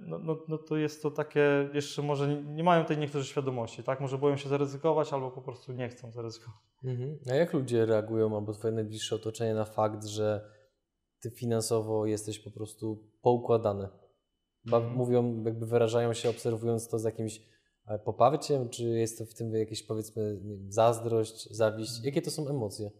[0.00, 3.82] no, no, no to jest to takie, jeszcze może nie, nie, mają tej niektórzy świadomości,
[3.82, 4.00] tak?
[4.00, 6.60] Może boją się zaryzykować albo po prostu nie chcą zaryzykować.
[6.84, 7.18] Mhm.
[7.30, 10.50] A jak ludzie reagują, albo twoje najbliższe otoczenie na fakt, że
[11.20, 13.88] ty finansowo jesteś po prostu poukładany.
[14.72, 14.94] Mm.
[14.94, 17.42] Mówią, jakby wyrażają się obserwując to z jakimś
[17.86, 21.90] e, poparciem, czy jest to w tym jakieś powiedzmy zazdrość, zawiść?
[21.90, 22.06] Mhm.
[22.06, 22.90] Jakie to są emocje?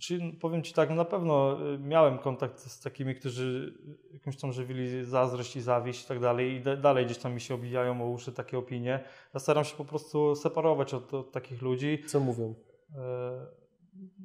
[0.00, 3.74] Czyli powiem Ci tak, no na pewno y, miałem kontakt z takimi, którzy
[4.12, 7.54] jakimś tam żywili zazdrość i zawiść i tak dalej i dalej gdzieś tam mi się
[7.54, 9.04] obijają o uszy takie opinie.
[9.34, 12.04] Ja staram się po prostu separować od, od takich ludzi.
[12.06, 12.54] Co mówią?
[12.94, 13.46] E,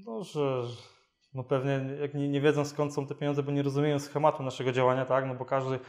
[0.05, 0.63] no, że
[1.33, 4.71] no pewnie jak nie, nie wiedzą skąd są te pieniądze, bo nie rozumieją schematu naszego
[4.71, 5.79] działania, tak, no bo każdy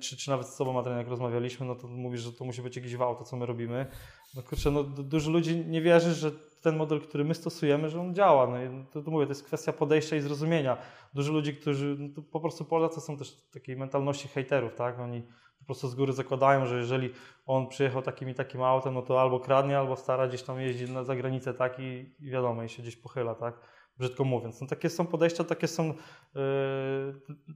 [0.00, 2.76] czy, czy nawet z Tobą, Adrian, jak rozmawialiśmy, no to mówisz, że to musi być
[2.76, 3.86] jakiś wał, to co my robimy.
[4.34, 6.30] No kurczę, no dużo ludzi nie wierzy, że
[6.62, 8.46] ten model, który my stosujemy, że on działa.
[8.46, 10.76] No i to, to mówię, to jest kwestia podejścia i zrozumienia.
[11.14, 14.98] Dużo ludzi, którzy, no po prostu Polacy są też takiej mentalności hejterów, tak?
[14.98, 15.22] Oni
[15.58, 17.10] po prostu z góry zakładają, że jeżeli
[17.46, 20.90] on przyjechał takim i takim autem, no to albo kradnie, albo stara gdzieś tam jeździ
[20.92, 21.78] na zagranicę, tak?
[21.78, 23.60] I, i wiadomo, i się gdzieś pochyla, tak?
[23.98, 24.60] Brzydko mówiąc.
[24.60, 25.94] No takie są podejścia, takie są,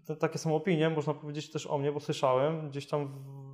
[0.08, 3.46] yy, takie są opinie, można powiedzieć też o mnie, bo słyszałem gdzieś tam w,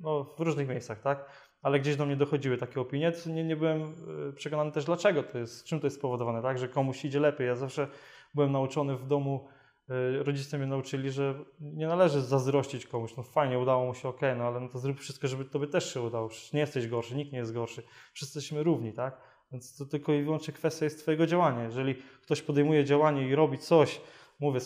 [0.00, 1.49] no, w różnych miejscach, tak?
[1.62, 3.12] Ale gdzieś do mnie dochodziły takie opinie.
[3.26, 6.68] Nie, nie byłem e, przekonany też dlaczego to jest, czym to jest spowodowane, tak, że
[6.68, 7.46] komuś idzie lepiej.
[7.46, 7.88] Ja zawsze
[8.34, 9.48] byłem nauczony w domu,
[9.90, 13.16] e, rodzice mnie nauczyli, że nie należy zazdrościć komuś.
[13.16, 15.94] No fajnie, udało mu się, ok, no ale no to zrób wszystko, żeby tobie też
[15.94, 16.28] się udało.
[16.28, 17.82] Przecież nie jesteś gorszy, nikt nie jest gorszy.
[18.12, 19.20] Wszyscy jesteśmy równi, tak?
[19.52, 21.64] Więc to tylko i wyłącznie kwestia jest twojego działania.
[21.64, 24.00] Jeżeli ktoś podejmuje działanie i robi coś,
[24.40, 24.60] mówię,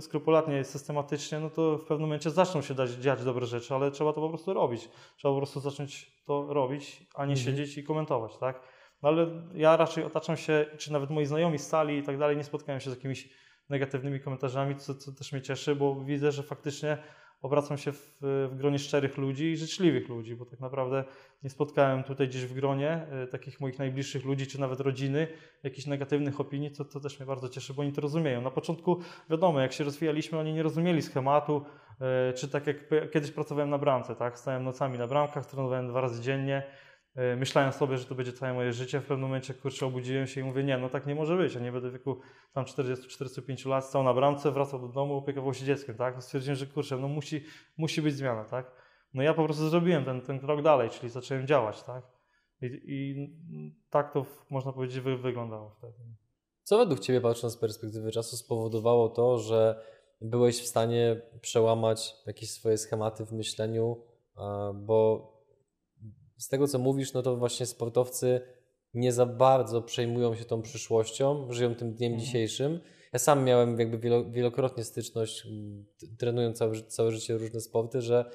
[0.00, 4.12] skrupulatnie, systematycznie, no to w pewnym momencie zaczną się dać, dziać dobre rzeczy, ale trzeba
[4.12, 4.88] to po prostu robić.
[5.16, 7.46] Trzeba po prostu zacząć to robić, a nie mhm.
[7.46, 8.60] siedzieć i komentować, tak?
[9.02, 12.44] No ale ja raczej otaczam się, czy nawet moi znajomi stali i tak dalej, nie
[12.44, 13.28] spotkałem się z jakimiś
[13.68, 16.98] negatywnymi komentarzami, co, co też mnie cieszy, bo widzę, że faktycznie
[17.44, 21.04] obracam się w, w, gronie szczerych ludzi i życzliwych ludzi, bo tak naprawdę
[21.42, 25.28] nie spotkałem tutaj gdzieś w gronie y, takich moich najbliższych ludzi, czy nawet rodziny,
[25.62, 28.42] jakichś negatywnych opinii, to, to też mnie bardzo cieszy, bo oni to rozumieją.
[28.42, 31.64] Na początku, wiadomo, jak się rozwijaliśmy, oni nie rozumieli schematu,
[32.30, 32.76] y, czy tak jak
[33.12, 34.38] kiedyś pracowałem na bramce, tak?
[34.38, 36.62] Stałem nocami na bramkach, trenowałem dwa razy dziennie,
[37.36, 39.00] myślałem sobie, że to będzie całe moje życie.
[39.00, 41.54] W pewnym momencie kurczę obudziłem się i mówię, nie, no tak nie może być.
[41.54, 42.20] Ja nie będę w wieku
[42.52, 46.22] tam 40-45 lat stał na bramce, wracał do domu, opiekował się dzieckiem, tak?
[46.22, 47.44] Stwierdziłem, że kurczę, no musi,
[47.76, 48.70] musi być zmiana, tak?
[49.14, 52.04] No ja po prostu zrobiłem ten, ten krok dalej, czyli zacząłem działać, tak?
[52.62, 53.28] I, i
[53.90, 55.98] tak to można powiedzieć wy, wyglądało wtedy.
[56.62, 59.84] Co według Ciebie, patrząc z perspektywy czasu, spowodowało to, że
[60.20, 64.04] byłeś w stanie przełamać jakieś swoje schematy w myśleniu,
[64.74, 65.28] bo
[66.36, 68.40] z tego co mówisz, no to właśnie sportowcy
[68.94, 72.26] nie za bardzo przejmują się tą przyszłością, żyją tym dniem mhm.
[72.26, 72.80] dzisiejszym.
[73.12, 75.46] Ja sam miałem jakby wielokrotnie styczność,
[76.18, 78.30] trenując całe, całe życie różne sporty, że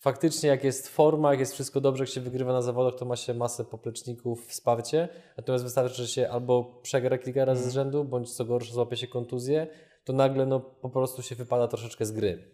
[0.00, 3.16] faktycznie jak jest forma, jak jest wszystko dobrze, jak się wygrywa na zawodach, to ma
[3.16, 5.08] się masę popleczników, wsparcie.
[5.36, 7.74] Natomiast wystarczy, że się albo przegra kilka razy z mhm.
[7.74, 9.66] rzędu, bądź co gorsze złapie się kontuzję,
[10.04, 12.50] to nagle no, po prostu się wypada troszeczkę z gry.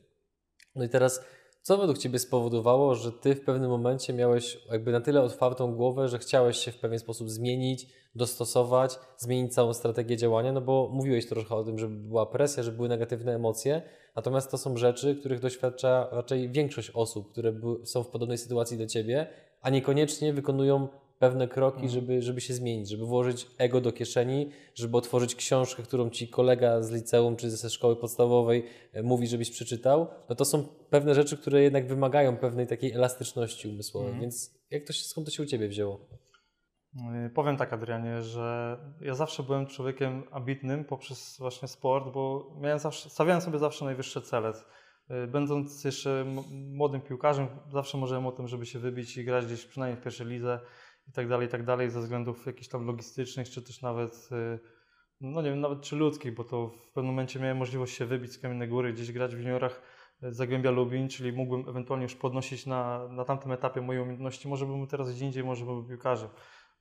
[0.75, 1.25] No i teraz
[1.65, 6.09] co według Ciebie spowodowało, że Ty w pewnym momencie miałeś jakby na tyle otwartą głowę,
[6.09, 10.53] że chciałeś się w pewien sposób zmienić, dostosować, zmienić całą strategię działania?
[10.53, 13.83] No bo mówiłeś trochę o tym, że była presja, że były negatywne emocje,
[14.17, 18.87] natomiast to są rzeczy, których doświadcza raczej większość osób, które są w podobnej sytuacji do
[18.87, 19.27] Ciebie,
[19.61, 21.93] a niekoniecznie wykonują pewne kroki, mhm.
[21.93, 26.83] żeby, żeby się zmienić, żeby włożyć ego do kieszeni, żeby otworzyć książkę, którą ci kolega
[26.83, 31.37] z liceum czy ze szkoły podstawowej e, mówi, żebyś przeczytał, no to są pewne rzeczy,
[31.37, 34.11] które jednak wymagają pewnej takiej elastyczności umysłowej.
[34.11, 34.21] Mm.
[34.21, 36.01] Więc jak to się, skąd to się u Ciebie wzięło?
[36.97, 42.79] E, powiem tak, Adrianie, że ja zawsze byłem człowiekiem ambitnym poprzez właśnie sport, bo miałem
[42.79, 44.53] zawsze, stawiałem sobie zawsze najwyższe cele.
[45.09, 49.65] E, będąc jeszcze młodym piłkarzem, zawsze marzyłem o tym, żeby się wybić i grać gdzieś
[49.65, 50.61] przynajmniej w pierwszej lidze
[51.09, 54.59] i tak dalej, i tak dalej, ze względów jakichś tam logistycznych, czy też nawet, y,
[55.21, 58.33] no nie wiem, nawet czy ludzkich, bo to w pewnym momencie miałem możliwość się wybić
[58.33, 59.83] z Kamiennej Góry, gdzieś grać w juniorach
[60.23, 64.67] y, Zagłębia Lubin, czyli mógłbym ewentualnie już podnosić na, na tamtym etapie moje umiejętności, może
[64.67, 66.29] bym teraz gdzie indziej, może bym piłkarzem.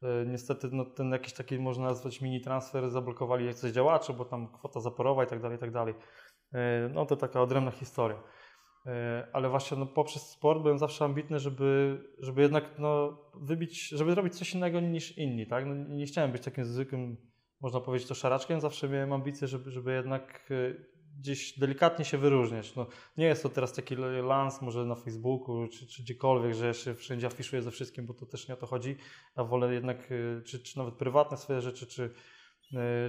[0.04, 4.48] Y, niestety no, ten jakiś taki, można nazwać mini transfer, zablokowali jakiś działacze, bo tam
[4.48, 5.94] kwota zaporowa i tak dalej, i tak dalej.
[6.94, 8.24] No to taka odrębna historia.
[8.86, 14.16] E, ale właśnie no, poprzez sport byłem zawsze ambitny, żeby, żeby jednak no, wybić, żeby
[14.16, 15.66] robić coś innego niż inni, tak?
[15.66, 17.18] No, nie chciałem być takim zwykłym,
[17.62, 20.74] można powiedzieć to szaraczkiem, zawsze miałem ambicje, żeby, żeby jednak e,
[21.20, 22.76] gdzieś delikatnie się wyróżniać.
[22.76, 26.74] No, nie jest to teraz taki lans może na Facebooku czy, czy gdziekolwiek, że ja
[26.74, 28.96] się wszędzie afiszuję ze wszystkim, bo to też nie o to chodzi.
[29.38, 32.14] Ja wolę jednak, e, czy, czy nawet prywatne swoje rzeczy, czy,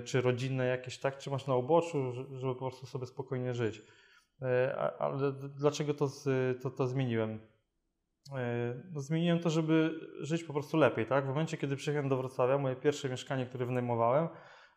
[0.04, 3.82] czy rodzinne jakieś, tak, trzymać na uboczu, żeby po prostu sobie spokojnie żyć.
[4.98, 6.08] Ale dlaczego to,
[6.62, 7.40] to, to zmieniłem?
[8.32, 11.06] E, no zmieniłem to, żeby żyć po prostu lepiej.
[11.06, 11.24] Tak?
[11.24, 14.28] W momencie, kiedy przyjechałem do Wrocławia, moje pierwsze mieszkanie, które wynajmowałem,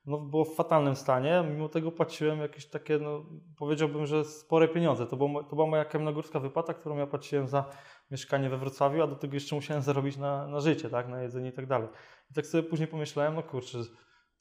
[0.06, 3.26] no, było w fatalnym stanie, mimo tego płaciłem jakieś takie, no,
[3.58, 5.08] powiedziałbym, że spore pieniądze.
[5.08, 7.65] To, było, to była moja kamiennogórska wypłata, którą ja płaciłem za
[8.12, 11.08] mieszkanie we Wrocławiu, a do tego jeszcze musiałem zarobić na, na życie, tak?
[11.08, 11.88] na jedzenie i tak dalej.
[12.32, 13.78] I tak sobie później pomyślałem, no kurczę,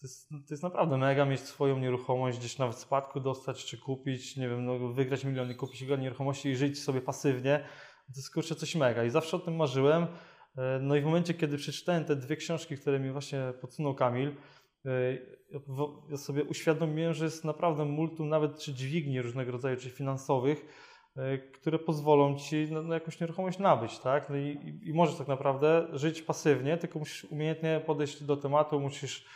[0.01, 4.37] to jest, to jest naprawdę mega mieć swoją nieruchomość, gdzieś nawet spadku dostać, czy kupić,
[4.37, 7.65] nie wiem, no, wygrać miliony, kupić jego nieruchomości i żyć sobie pasywnie.
[8.07, 10.07] To jest kurczę coś mega i zawsze o tym marzyłem.
[10.57, 14.29] E, no i w momencie, kiedy przeczytałem te dwie książki, które mi właśnie podsunął Kamil,
[14.87, 14.91] e,
[16.11, 20.67] ja sobie uświadomiłem, że jest naprawdę multum nawet czy dźwigni różnego rodzaju, czy finansowych,
[21.55, 24.31] które pozwolą ci na, na jakąś nieruchomość nabyć, tak?
[24.31, 29.27] No i, i, możesz tak naprawdę żyć pasywnie, tylko musisz umiejętnie podejść do tematu, musisz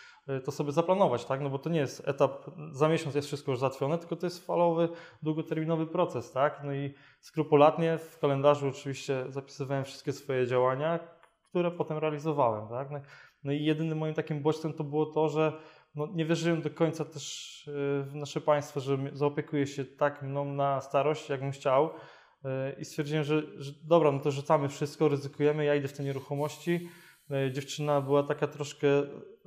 [0.45, 1.41] to sobie zaplanować, tak?
[1.41, 4.47] No bo to nie jest etap, za miesiąc jest wszystko już załatwione, tylko to jest
[4.47, 4.89] falowy,
[5.23, 6.61] długoterminowy proces, tak?
[6.65, 10.99] No i skrupulatnie w kalendarzu oczywiście zapisywałem wszystkie swoje działania,
[11.43, 12.91] które potem realizowałem, tak?
[12.91, 13.01] No,
[13.45, 15.53] no i jedynym moim takim bodźcem to było to, że
[15.95, 20.45] no, nie wierzyłem do końca też e, w nasze państwo, że zaopiekuje się tak mną
[20.45, 21.91] na starość, jakbym chciał.
[22.45, 26.03] E, I stwierdziłem, że, że dobra, no to rzucamy wszystko, ryzykujemy, ja idę w te
[26.03, 26.89] nieruchomości.
[27.31, 28.87] E, dziewczyna była taka troszkę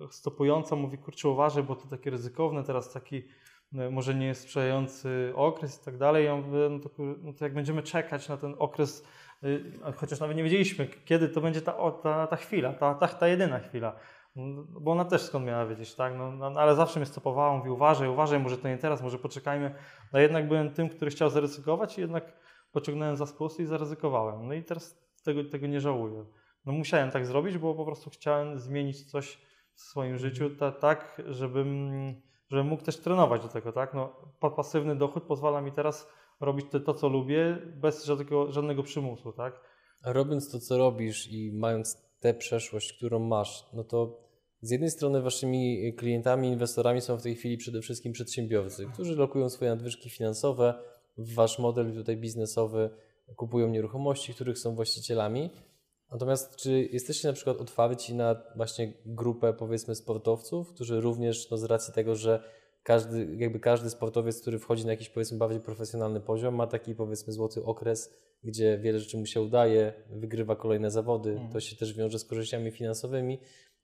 [0.10, 3.24] stopująca, mówi kurczę uważaj, bo to takie ryzykowne, teraz taki
[3.92, 6.26] może nie jest sprzyjający okres i tak dalej.
[6.26, 6.90] Ja mówię, no to,
[7.22, 9.08] no to jak będziemy czekać na ten okres,
[9.96, 13.60] chociaż nawet nie wiedzieliśmy, kiedy to będzie ta, ta, ta chwila, ta, ta, ta jedyna
[13.60, 13.96] chwila.
[14.36, 16.14] No, bo ona też skąd miała wiedzieć, tak?
[16.18, 19.76] No, no, ale zawsze mnie stopowała, mówi uważaj, uważaj, może to nie teraz, może poczekajmy.
[20.14, 22.34] No jednak byłem tym, który chciał zaryzykować i jednak
[22.72, 24.48] pociągnąłem za spust i zaryzykowałem.
[24.48, 26.26] No i teraz tego, tego nie żałuję.
[26.66, 29.38] No musiałem tak zrobić, bo po prostu chciałem zmienić coś
[29.74, 31.92] w swoim życiu ta, tak, żebym,
[32.50, 33.94] żebym mógł też trenować do tego, tak?
[33.94, 34.16] No,
[34.56, 36.08] pasywny dochód pozwala mi teraz
[36.40, 39.62] robić to, to co lubię, bez żadnego, żadnego przymusu, tak?
[40.04, 44.24] A robiąc to, co robisz i mając tę przeszłość, którą masz, no to
[44.62, 49.50] z jednej strony waszymi klientami, inwestorami są w tej chwili przede wszystkim przedsiębiorcy, którzy lokują
[49.50, 50.84] swoje nadwyżki finansowe
[51.18, 52.90] w wasz model tutaj biznesowy,
[53.36, 55.50] kupują nieruchomości, których są właścicielami.
[56.14, 61.64] Natomiast czy jesteście na przykład otwarci na właśnie grupę powiedzmy sportowców, którzy również no z
[61.64, 62.44] racji tego, że
[62.84, 67.34] każdy, jakby każdy sportowiec, który wchodzi na jakiś powiedzmy bardziej profesjonalny poziom, ma taki powiedzmy
[67.34, 71.52] złoty okres, gdzie wiele rzeczy mu się udaje, wygrywa kolejne zawody, mhm.
[71.52, 73.40] to się też wiąże z korzyściami finansowymi.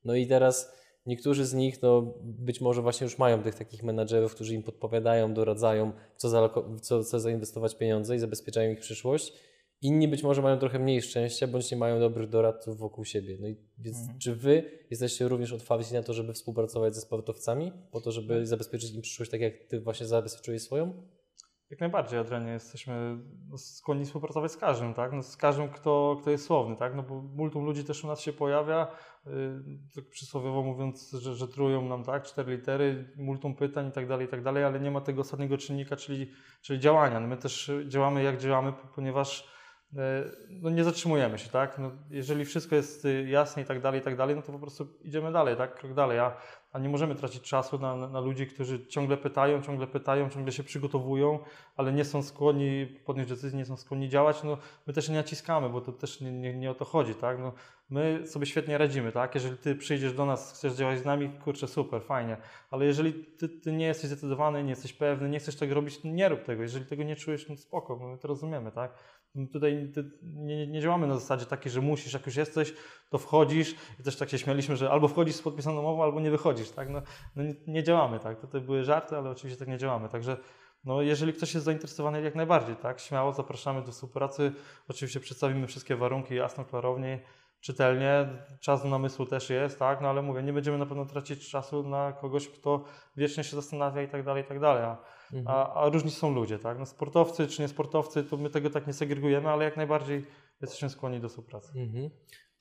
[0.06, 0.74] No i teraz
[1.06, 5.34] niektórzy z nich, no być może właśnie już mają tych takich menadżerów, którzy im podpowiadają,
[5.34, 6.50] doradzają, co, za,
[6.82, 9.34] co, co zainwestować pieniądze i zabezpieczają ich przyszłość.
[9.82, 13.38] Inni być może mają trochę mniej szczęścia, bądź nie mają dobrych doradców wokół siebie.
[13.42, 14.20] No i więc mhm.
[14.20, 18.96] czy wy jesteście również otwarci na to, żeby współpracować ze sportowcami, po to, żeby zabezpieczyć
[18.96, 20.94] im przyszłość tak, jak ty właśnie zabezpieczyłeś swoją?
[21.70, 23.18] Jak najbardziej, Adrianie, jesteśmy
[23.50, 25.14] no, skłonni współpracować z każdym, tak?
[25.14, 26.96] No, z każdym, kto, kto jest słowny, tak?
[26.96, 28.88] No bo multum ludzi też u nas się pojawia,
[29.26, 29.32] yy,
[29.96, 32.24] tak przysłowiowo mówiąc, że, że trują nam, tak?
[32.24, 35.58] Cztery litery, multum pytań i tak dalej, i tak dalej, ale nie ma tego ostatniego
[35.58, 37.20] czynnika, czyli, czyli działania.
[37.20, 39.59] No my też działamy jak działamy, ponieważ
[40.50, 41.80] no nie zatrzymujemy się, tak?
[41.80, 44.60] No jeżeli wszystko jest y, jasne i tak dalej, i tak dalej, no to po
[44.60, 45.76] prostu idziemy dalej, tak?
[45.76, 46.38] Krok dalej, a,
[46.72, 50.64] a nie możemy tracić czasu na, na ludzi, którzy ciągle pytają, ciągle pytają, ciągle się
[50.64, 51.40] przygotowują,
[51.76, 55.70] ale nie są skłonni podjąć decyzji, nie są skłonni działać, no my też nie naciskamy,
[55.70, 57.40] bo to też nie, nie, nie o to chodzi, tak?
[57.40, 57.54] No,
[57.90, 59.36] my sobie świetnie radzimy, tak?
[59.36, 62.38] Jeżeli ty przyjdziesz do nas, chcesz działać z nami, kurczę, super, fajnie,
[62.72, 66.30] ale jeżeli ty, ty nie jesteś zdecydowany, nie jesteś pewny, nie chcesz tego robić, nie
[66.30, 68.94] rób tego, jeżeli tego nie czujesz, no spoko, my to rozumiemy, tak?
[69.54, 69.92] Tutaj
[70.24, 72.74] nie, nie, działamy na zasadzie takiej, że musisz, jak już jesteś,
[73.10, 76.32] to wchodzisz i też tak się śmialiśmy, że albo wchodzisz z podpisaną umową, albo nie
[76.32, 76.90] wychodzisz, tak?
[76.90, 77.02] No,
[77.36, 78.42] no nie, nie, działamy tak.
[78.42, 80.10] Tutaj były żarty, ale oczywiście tak nie działamy.
[80.10, 80.38] Także
[80.84, 83.00] no, jeżeli ktoś jest zainteresowany, jak najbardziej, tak?
[83.00, 84.52] Śmiało zapraszamy do współpracy.
[84.88, 87.20] Oczywiście przedstawimy wszystkie warunki jasno, klarownie,
[87.62, 88.28] czytelnie.
[88.60, 90.02] Czas do namysłu też jest, tak?
[90.02, 92.84] No ale mówię, nie będziemy na pewno tracić czasu na kogoś, kto
[93.18, 94.84] wiecznie się zastanawia i tak dalej, i tak dalej.
[94.84, 94.98] A.
[95.46, 96.80] A, a, różni są ludzie, tak?
[96.80, 100.26] No sportowcy czy niesportowcy, to my tego tak nie segregujemy, ale jak najbardziej
[100.62, 101.72] jesteśmy skłonni do współpracy.
[101.76, 102.10] Mhm.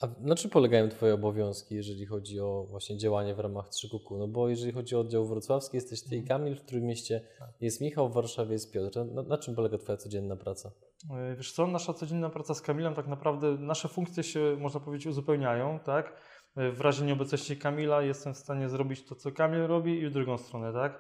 [0.01, 4.19] A na czym polegają Twoje obowiązki, jeżeli chodzi o właśnie działanie w ramach Trzykuku?
[4.19, 6.41] No bo jeżeli chodzi o oddział wrocławski, jesteś Ty i mhm.
[6.41, 7.49] Kamil, w którym mieście tak.
[7.61, 9.07] jest Michał, w Warszawie jest Piotr.
[9.07, 10.71] Na, na, czym polega Twoja codzienna praca?
[11.11, 15.07] E, wiesz co, nasza codzienna praca z Kamilem tak naprawdę, nasze funkcje się, można powiedzieć,
[15.07, 16.21] uzupełniają, tak?
[16.57, 20.13] E, w razie nieobecności Kamila jestem w stanie zrobić to, co Kamil robi i w
[20.13, 20.99] drugą stronę, tak?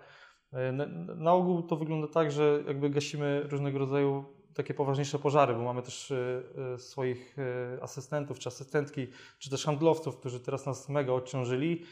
[0.53, 0.73] E,
[1.17, 5.83] na, ogół to wygląda tak, że jakby gasimy różnego rodzaju takie poważniejsze pożary, bo mamy
[5.83, 6.43] też e,
[6.75, 7.37] e, swoich
[7.83, 9.07] asystentów czy asystentki,
[9.39, 11.85] czy też handlowców, którzy teraz nas mega odciążyli,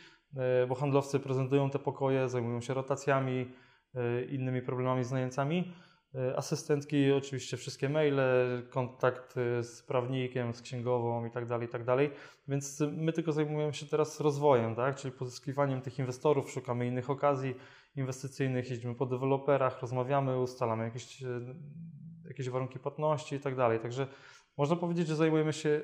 [0.69, 3.53] bo handlowcy prezentują te pokoje, zajmują się rotacjami,
[4.31, 5.73] innymi problemami z najemcami.
[6.37, 8.21] Asystentki oczywiście wszystkie maile,
[8.71, 12.11] kontakt z prawnikiem, z księgową i tak dalej, i tak dalej.
[12.49, 14.97] Więc my tylko zajmujemy się teraz rozwojem, tak?
[14.97, 17.55] czyli pozyskiwaniem tych inwestorów, szukamy innych okazji,
[17.97, 21.27] inwestycyjnych, jeździmy po deweloperach, rozmawiamy, ustalamy jakieś, e,
[22.29, 23.81] jakieś warunki płatności i tak dalej.
[23.81, 24.07] Także
[24.57, 25.81] można powiedzieć, że zajmujemy się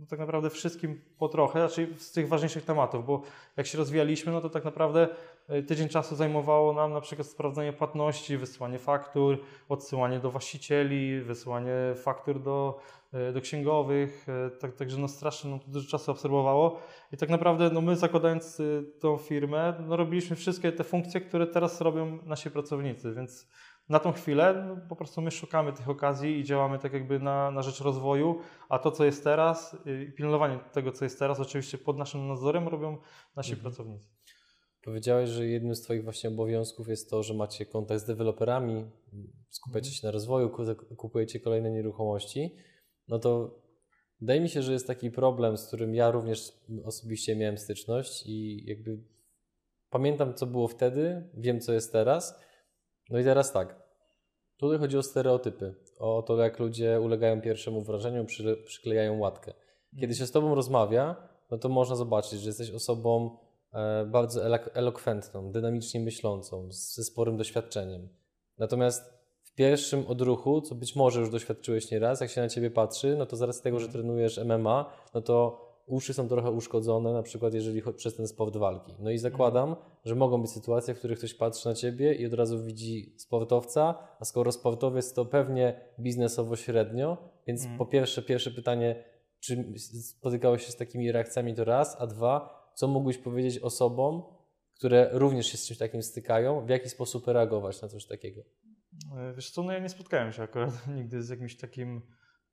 [0.00, 3.22] no, tak naprawdę wszystkim po trochę, raczej z tych ważniejszych tematów, bo
[3.56, 5.08] jak się rozwijaliśmy, no to tak naprawdę
[5.48, 11.74] e, tydzień czasu zajmowało nam na przykład sprawdzenie płatności, wysyłanie faktur, odsyłanie do właścicieli, wysyłanie
[11.96, 12.80] faktur do
[13.34, 16.80] do księgowych, e, tak, także no strasznie no, to dużo czasu obserwowało
[17.12, 21.46] i tak naprawdę no my zakładając y, tą firmę, no robiliśmy wszystkie te funkcje, które
[21.46, 23.48] teraz robią nasi pracownicy, więc
[23.88, 27.50] na tą chwilę no, po prostu my szukamy tych okazji i działamy tak jakby na,
[27.50, 31.78] na rzecz rozwoju, a to, co jest teraz, y, pilnowanie tego, co jest teraz, oczywiście
[31.78, 32.98] pod naszym nadzorem robią
[33.36, 33.62] nasi mhm.
[33.62, 34.08] pracownicy.
[34.84, 38.84] Powiedziałeś, że jednym z Twoich właśnie obowiązków jest to, że macie kontakt z deweloperami,
[39.50, 39.94] skupiacie mhm.
[39.94, 40.50] się na rozwoju,
[40.96, 42.56] kupujecie kolejne nieruchomości.
[43.08, 43.58] No to
[44.20, 46.52] wydaje mi się, że jest taki problem, z którym ja również
[46.84, 48.98] osobiście miałem styczność i jakby
[49.90, 52.40] pamiętam, co było wtedy, wiem, co jest teraz.
[53.10, 53.82] No i teraz tak.
[54.56, 59.54] Tutaj chodzi o stereotypy, o to, jak ludzie ulegają pierwszemu wrażeniu, przy, przyklejają łatkę.
[60.00, 63.38] Kiedy się z Tobą rozmawia, no to można zobaczyć, że jesteś osobą
[63.72, 68.08] E, bardzo elokwentną, dynamicznie myślącą, ze sporym doświadczeniem.
[68.58, 69.21] Natomiast
[69.52, 73.26] w pierwszym odruchu, co być może już doświadczyłeś nieraz, jak się na ciebie patrzy, no
[73.26, 74.02] to zaraz tego, że mhm.
[74.02, 78.56] trenujesz MMA, no to uszy są trochę uszkodzone, na przykład jeżeli chodzi przez ten sport
[78.56, 78.94] walki.
[78.98, 79.86] No i zakładam, mhm.
[80.04, 83.94] że mogą być sytuacje, w których ktoś patrzy na ciebie i od razu widzi sportowca,
[84.20, 87.78] a skoro sportowiec to pewnie biznesowo średnio, więc mm.
[87.78, 89.04] po pierwsze, pierwsze pytanie,
[89.40, 89.64] czy
[90.02, 94.22] spotykałeś się z takimi reakcjami to raz, a dwa, co mógłbyś powiedzieć osobom,
[94.74, 98.42] które również się z czymś takim stykają, w jaki sposób reagować na coś takiego?
[99.16, 102.02] E, wiesz co, no ja nie spotkałem się akurat nigdy z jakimś takim,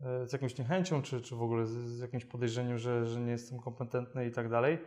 [0.02, 3.32] e, z jakąś niechęcią, czy, czy w ogóle z, z jakimś podejrzeniem, że, że nie
[3.32, 4.78] jestem kompetentny i tak dalej.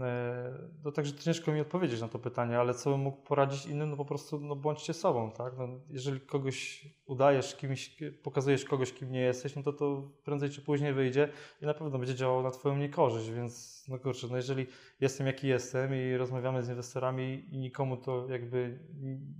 [0.00, 0.52] E,
[0.84, 3.96] no także ciężko mi odpowiedzieć na to pytanie, ale co bym mógł poradzić innym, no
[3.96, 5.52] po prostu no bądźcie sobą, tak?
[5.58, 10.62] No, jeżeli kogoś udajesz kimś, pokazujesz kogoś, kim nie jesteś, no to to prędzej czy
[10.62, 11.28] później wyjdzie
[11.62, 14.66] i na pewno będzie działało na twoją niekorzyść, więc no kurczę, no jeżeli
[15.00, 18.78] jestem jaki jestem i rozmawiamy z inwestorami i nikomu to jakby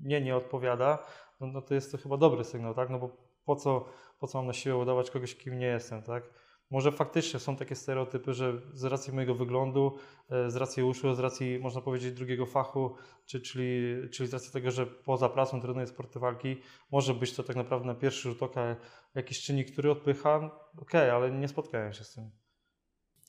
[0.02, 1.06] nie, nie odpowiada,
[1.40, 2.90] no, no to jest to chyba dobry sygnał, tak?
[2.90, 3.84] No bo po co,
[4.20, 6.43] po co mam na siłę udawać kogoś, kim nie jestem, tak?
[6.70, 9.92] Może faktycznie są takie stereotypy, że z racji mojego wyglądu,
[10.30, 12.94] e, z racji uszu, z racji można powiedzieć drugiego fachu,
[13.26, 16.56] czy, czyli, czyli z racji tego, że poza pracą trenuję sporty walki,
[16.90, 18.76] może być to tak naprawdę na pierwszy rzut oka
[19.14, 20.36] jakiś czynnik, który odpycha.
[20.36, 22.30] Okej, okay, ale nie spotkałem się z tym.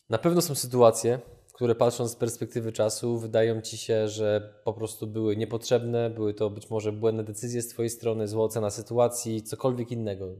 [0.09, 1.19] Na pewno są sytuacje,
[1.53, 6.49] które patrząc z perspektywy czasu wydają Ci się, że po prostu były niepotrzebne, były to
[6.49, 10.35] być może błędne decyzje z Twojej strony, zła ocena sytuacji, cokolwiek innego.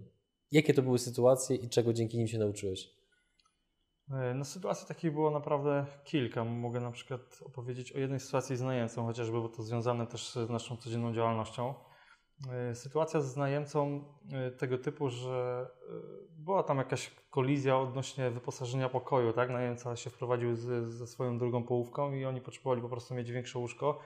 [0.51, 2.89] Jakie to były sytuacje i czego dzięki nim się nauczyłeś?
[4.11, 6.43] E, no sytuacji takich było naprawdę kilka.
[6.43, 10.49] Mogę na przykład opowiedzieć o jednej sytuacji z najemcą chociażby, bo to związane też z
[10.49, 11.73] naszą codzienną działalnością.
[12.51, 14.03] E, sytuacja z najemcą
[14.33, 15.67] e, tego typu, że
[16.29, 19.49] była tam jakaś kolizja odnośnie wyposażenia pokoju, tak?
[19.49, 23.59] Najemca się wprowadził z, ze swoją drugą połówką i oni potrzebowali po prostu mieć większe
[23.59, 23.99] łóżko.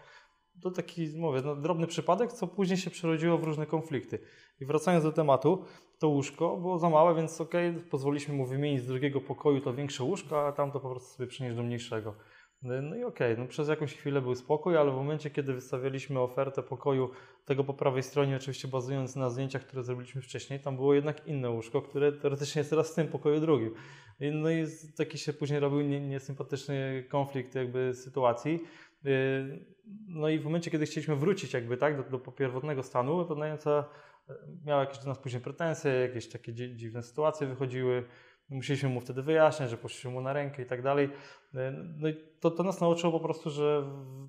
[0.62, 4.20] To taki, mówię, no, drobny przypadek, co później się przerodziło w różne konflikty.
[4.60, 5.66] I wracając do tematu,
[6.00, 7.54] to łóżko było za małe, więc ok,
[7.90, 11.28] pozwoliliśmy mu wymienić z drugiego pokoju to większe łóżko, a tam to po prostu sobie
[11.28, 12.16] przenieść do mniejszego.
[12.62, 16.20] No i okej, okay, no przez jakąś chwilę był spokój, ale w momencie, kiedy wystawialiśmy
[16.20, 17.10] ofertę pokoju
[17.46, 21.50] tego po prawej stronie, oczywiście bazując na zdjęciach, które zrobiliśmy wcześniej, tam było jednak inne
[21.50, 23.74] łóżko, które teoretycznie jest teraz w tym pokoju drugim.
[24.20, 24.66] No i
[24.98, 28.60] taki się później robił niesympatyczny konflikt jakby sytuacji.
[29.06, 29.66] Y,
[30.08, 33.86] no i w momencie, kiedy chcieliśmy wrócić jakby tak do, do pierwotnego stanu, to najemca
[34.66, 38.04] miał jakieś do nas później pretensje, jakieś takie dziwne sytuacje wychodziły.
[38.50, 41.10] Musieliśmy mu wtedy wyjaśniać, że poszliśmy mu na rękę i tak dalej.
[41.98, 43.84] No i to, to nas nauczyło po prostu, że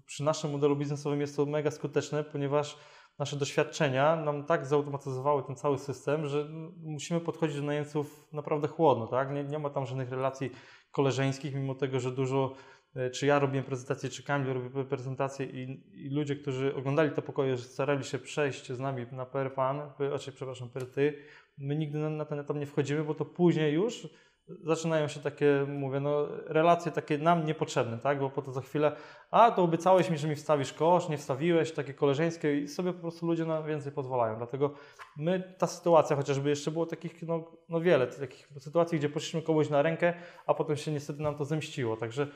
[0.06, 2.76] przy naszym modelu biznesowym jest to mega skuteczne, ponieważ
[3.18, 6.48] nasze doświadczenia nam tak zautomatyzowały ten cały system, że
[6.82, 9.06] musimy podchodzić do najemców naprawdę chłodno.
[9.06, 9.30] Tak?
[9.30, 10.50] Nie, nie ma tam żadnych relacji
[10.90, 12.79] koleżeńskich, mimo tego, że dużo E,
[13.12, 17.59] czy ja robiłem prezentację, czy Kamil robił prezentację i, i, ludzie, którzy oglądali te pokoje,
[17.59, 19.81] starali się przejść z nami na per fan,
[20.18, 21.18] przepraszam, per ty,
[21.59, 24.09] my nigdy na, na ten etap nie wchodzimy, bo to później już
[24.62, 28.20] zaczynają się takie, mówię, no, relacje takie nam niepotrzebne, tak?
[28.20, 28.96] Bo po to za chwilę,
[29.31, 33.00] a to obiecałeś mi, że mi wstawisz kosz, nie wstawiłeś, takie koleżeńskie i sobie po
[33.00, 34.37] prostu ludzie na więcej pozwalają.
[34.37, 34.74] Dlatego
[35.16, 39.70] my, ta sytuacja chociażby jeszcze było takich, no, no wiele takich sytuacji, gdzie poszliśmy komuś
[39.70, 40.14] na rękę,
[40.46, 41.96] a potem się niestety nam to zemściło.
[41.96, 42.26] Także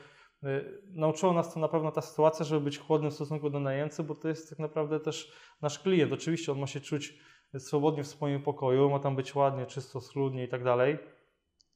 [0.91, 4.15] nauczyło nas to na pewno ta sytuacja, żeby być chłodnym w stosunku do najemcy, bo
[4.15, 5.31] to jest tak naprawdę też
[5.61, 6.13] nasz klient.
[6.13, 7.13] Oczywiście on ma się czuć
[7.57, 10.97] swobodnie w swoim pokoju, ma tam być ładnie, czysto, schludnie i tak dalej.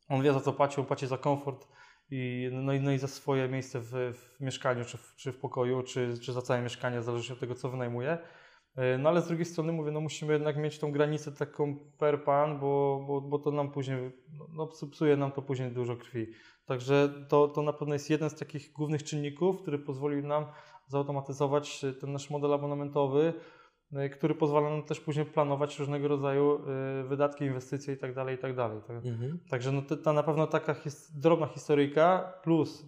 [0.10, 1.68] On wie za co płaci, on płaci za komfort
[2.12, 5.38] i, no, i, no i za swoje miejsce w, w mieszkaniu, czy w, czy w
[5.38, 8.18] pokoju, czy, czy za całe mieszkanie, zależy od tego, co wynajmuje.
[8.80, 12.24] Y, no ale z drugiej strony mówię, no musimy jednak mieć tą granicę taką per
[12.24, 14.12] pan, bo, bo, bo to nam później,
[14.54, 16.28] no psuje nam to później dużo krwi.
[16.66, 20.46] Także to, to na pewno jest jeden z takich głównych czynników, który pozwolił nam
[20.88, 23.34] zautomatyzować ten nasz model abonamentowy,
[23.94, 26.62] y, który pozwala nam też później planować różnego rodzaju
[27.08, 28.14] wydatki, inwestycje itd.
[28.14, 28.56] Tak itd.
[28.56, 29.40] Tak, tak mhm.
[29.50, 32.86] Także no, to, na pewno taka his, drobna historyjka plus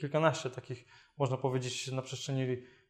[0.00, 0.84] kilkanaście takich,
[1.18, 2.46] można powiedzieć, na przestrzeni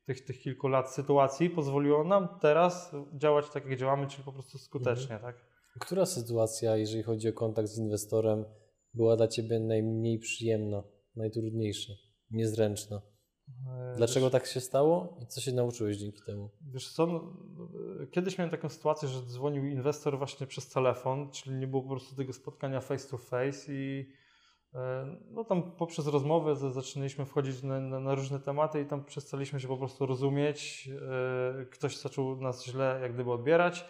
[0.07, 4.59] tych, tych kilku lat sytuacji pozwoliło nam teraz działać tak, jak działamy, czyli po prostu
[4.59, 5.19] skutecznie.
[5.19, 5.37] Tak?
[5.81, 8.45] Która sytuacja, jeżeli chodzi o kontakt z inwestorem,
[8.95, 10.83] była dla Ciebie najmniej przyjemna,
[11.17, 11.93] najtrudniejsza,
[12.31, 13.03] niezręczna?
[13.67, 16.51] E, Dlaczego wiesz, tak się stało i co się nauczyłeś dzięki temu?
[16.73, 17.37] Wiesz co, no,
[18.11, 22.17] kiedyś miałem taką sytuację, że dzwonił inwestor właśnie przez telefon, czyli nie było po prostu
[22.17, 24.13] tego spotkania face to face i
[25.31, 29.68] no tam poprzez rozmowę zaczynaliśmy wchodzić na, na, na, różne tematy i tam przestaliśmy się
[29.68, 30.89] po prostu rozumieć.
[31.61, 33.85] E, ktoś zaczął nas źle jak gdyby odbierać.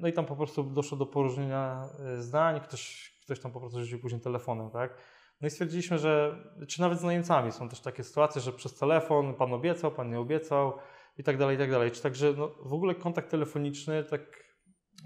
[0.00, 1.88] No i tam po prostu doszło do poróżnienia
[2.18, 4.96] zdań, ktoś, ktoś tam po prostu rzucił później telefonem, tak?
[5.40, 9.34] No i stwierdziliśmy, że, czy nawet z najemcami są też takie sytuacje, że przez telefon
[9.34, 10.72] pan obiecał, pan nie obiecał
[11.18, 11.90] i tak dalej, i tak dalej.
[11.90, 14.44] Czy także no, w ogóle kontakt telefoniczny, tak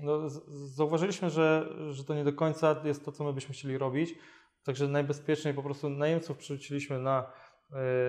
[0.03, 4.15] no, zauważyliśmy, że, że to nie do końca jest to, co my byśmy chcieli robić.
[4.69, 7.33] Także najbezpieczniej po prostu najemców przerzuciliśmy na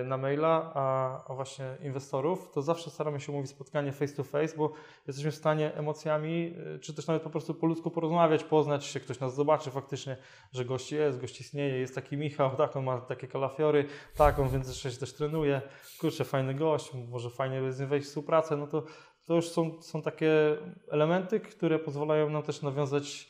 [0.02, 4.56] Y, na maila, a, właśnie inwestorów, to zawsze staramy się umówić spotkanie face to face,
[4.56, 4.72] bo
[5.06, 9.00] jesteśmy w stanie emocjami, y, czy też nawet po prostu po ludzku porozmawiać, poznać się,
[9.00, 10.16] ktoś nas zobaczy faktycznie,
[10.52, 13.84] że gość jest, gość istnieje, jest taki Michał, tak, on ma takie kalafiory,
[14.16, 15.62] tak, on więc się też trenuje,
[16.00, 18.82] kurczę, fajny gość, może fajnie z nim wejść w współpracę, no to,
[19.24, 20.56] to już są, są takie
[20.90, 23.29] elementy, które pozwalają nam też nawiązać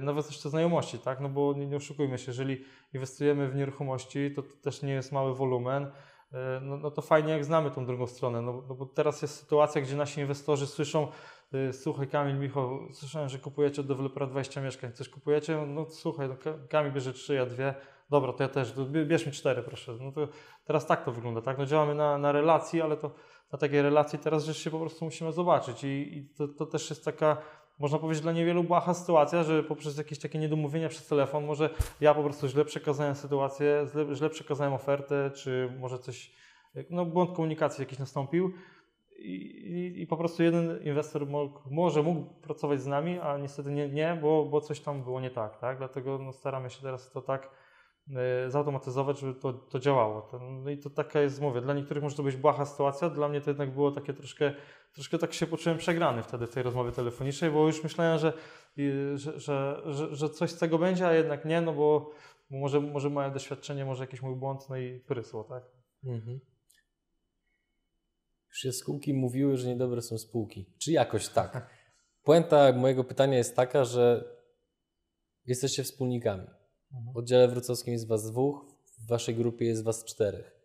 [0.00, 1.20] nawet jeszcze znajomości, tak?
[1.20, 5.12] No bo nie, nie oszukujmy się, jeżeli inwestujemy w nieruchomości, to, to też nie jest
[5.12, 5.90] mały wolumen,
[6.32, 9.40] e, no, no, to fajnie jak znamy tą drugą stronę, no, no, bo teraz jest
[9.40, 11.08] sytuacja, gdzie nasi inwestorzy słyszą,
[11.52, 15.66] e, słuchaj Kamil, Michał, słyszałem, że kupujecie od dewelopera 20 mieszkań, coś kupujecie?
[15.66, 16.36] No słuchaj, no,
[16.68, 17.74] Kamil bierze 3, ja dwie,
[18.10, 18.74] dobra, to ja też,
[19.06, 19.96] bierz mi 4 proszę.
[20.00, 20.28] No to
[20.64, 21.58] teraz tak to wygląda, tak?
[21.58, 23.10] No działamy na, na relacji, ale to
[23.52, 26.90] na takiej relacji teraz rzecz się po prostu musimy zobaczyć i, i to, to też
[26.90, 27.36] jest taka
[27.78, 31.70] można powiedzieć, dla niewielu błaha sytuacja, że poprzez jakieś takie niedomówienia przez telefon, może
[32.00, 36.32] ja po prostu źle przekazałem sytuację, źle, źle przekazałem ofertę, czy może coś,
[36.90, 38.52] no błąd komunikacji jakiś nastąpił
[39.18, 43.70] i, i, i po prostu jeden inwestor mógł, może mógł pracować z nami, a niestety
[43.70, 45.78] nie, nie bo, bo coś tam było nie tak, tak?
[45.78, 47.50] Dlatego no, staramy się teraz to tak
[48.48, 50.30] zautomatyzować, żeby to, to działało.
[50.64, 53.40] No i to taka jest, mówię, dla niektórych może to być błaha sytuacja, dla mnie
[53.40, 54.54] to jednak było takie troszkę,
[54.92, 58.32] troszkę tak się poczułem przegrany wtedy w tej rozmowie telefonicznej, bo już myślałem, że,
[59.14, 62.10] że, że, że, coś z tego będzie, a jednak nie, no bo,
[62.50, 65.62] może, może moje doświadczenie, może jakiś mój błąd, no i prysło, tak?
[66.04, 66.40] Mhm.
[68.48, 70.66] Już się spółki mówiły, że niedobre są spółki.
[70.78, 71.70] Czy jakoś tak?
[72.24, 74.24] Puenta mojego pytania jest taka, że
[75.46, 76.46] jesteście wspólnikami.
[77.14, 78.64] W oddziale wrocławskim jest was dwóch,
[78.98, 80.60] w waszej grupie jest was czterech.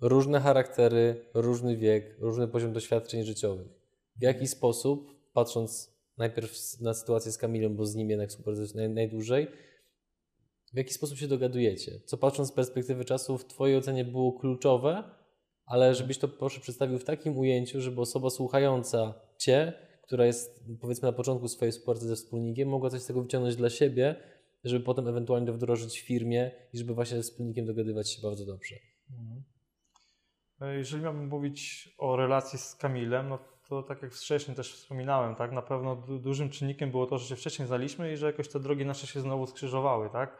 [0.00, 3.68] Różne charaktery, różny wiek, różny poziom doświadczeń życiowych.
[4.16, 9.48] W jaki sposób, patrząc najpierw na sytuację z Kamilem, bo z nim jednak współpracujesz najdłużej,
[10.72, 12.00] w jaki sposób się dogadujecie?
[12.04, 15.04] Co patrząc z perspektywy czasu w Twojej ocenie było kluczowe,
[15.66, 19.72] ale żebyś to proszę przedstawił w takim ujęciu, żeby osoba słuchająca Cię,
[20.02, 23.70] która jest powiedzmy na początku swojej współpracy ze wspólnikiem, mogła coś z tego wyciągnąć dla
[23.70, 24.16] siebie,
[24.68, 28.76] żeby potem ewentualnie wdrożyć w firmie i żeby właśnie ze wspólnikiem dogadywać się bardzo dobrze.
[29.10, 29.44] Mhm.
[30.60, 33.38] E, jeżeli miałbym mówić o relacji z Kamilem, no
[33.68, 37.36] to tak jak wcześniej też wspominałem, tak, na pewno dużym czynnikiem było to, że się
[37.36, 40.38] wcześniej znaliśmy i że jakoś te drogi nasze się znowu skrzyżowały, tak.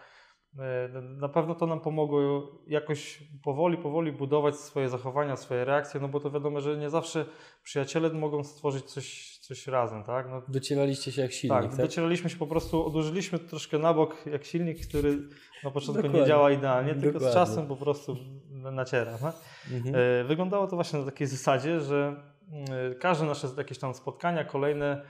[0.59, 6.09] E, na pewno to nam pomogło jakoś powoli, powoli budować swoje zachowania, swoje reakcje, no
[6.09, 7.27] bo to wiadomo, że nie zawsze
[7.63, 10.27] przyjaciele mogą stworzyć coś, coś razem, tak?
[10.31, 11.71] No, Docieraliście się jak silnik, tak?
[11.71, 11.81] tak?
[11.81, 15.19] docieraliśmy się po prostu, odłożyliśmy troszkę na bok jak silnik, który
[15.65, 16.21] na początku Dokładnie.
[16.21, 17.31] nie działa idealnie, tylko Dokładnie.
[17.31, 18.17] z czasem po prostu
[18.53, 19.19] naciera.
[19.23, 19.33] No?
[19.73, 19.95] Mhm.
[19.95, 22.23] E, wyglądało to właśnie na takiej zasadzie, że
[22.71, 25.03] e, każde nasze jakieś tam spotkania, kolejne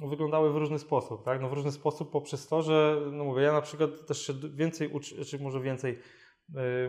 [0.00, 1.40] wyglądały w różny sposób, tak?
[1.42, 4.88] No w różny sposób poprzez to, że, no mówię, ja na przykład też się więcej
[4.88, 5.98] uczy, czy może więcej,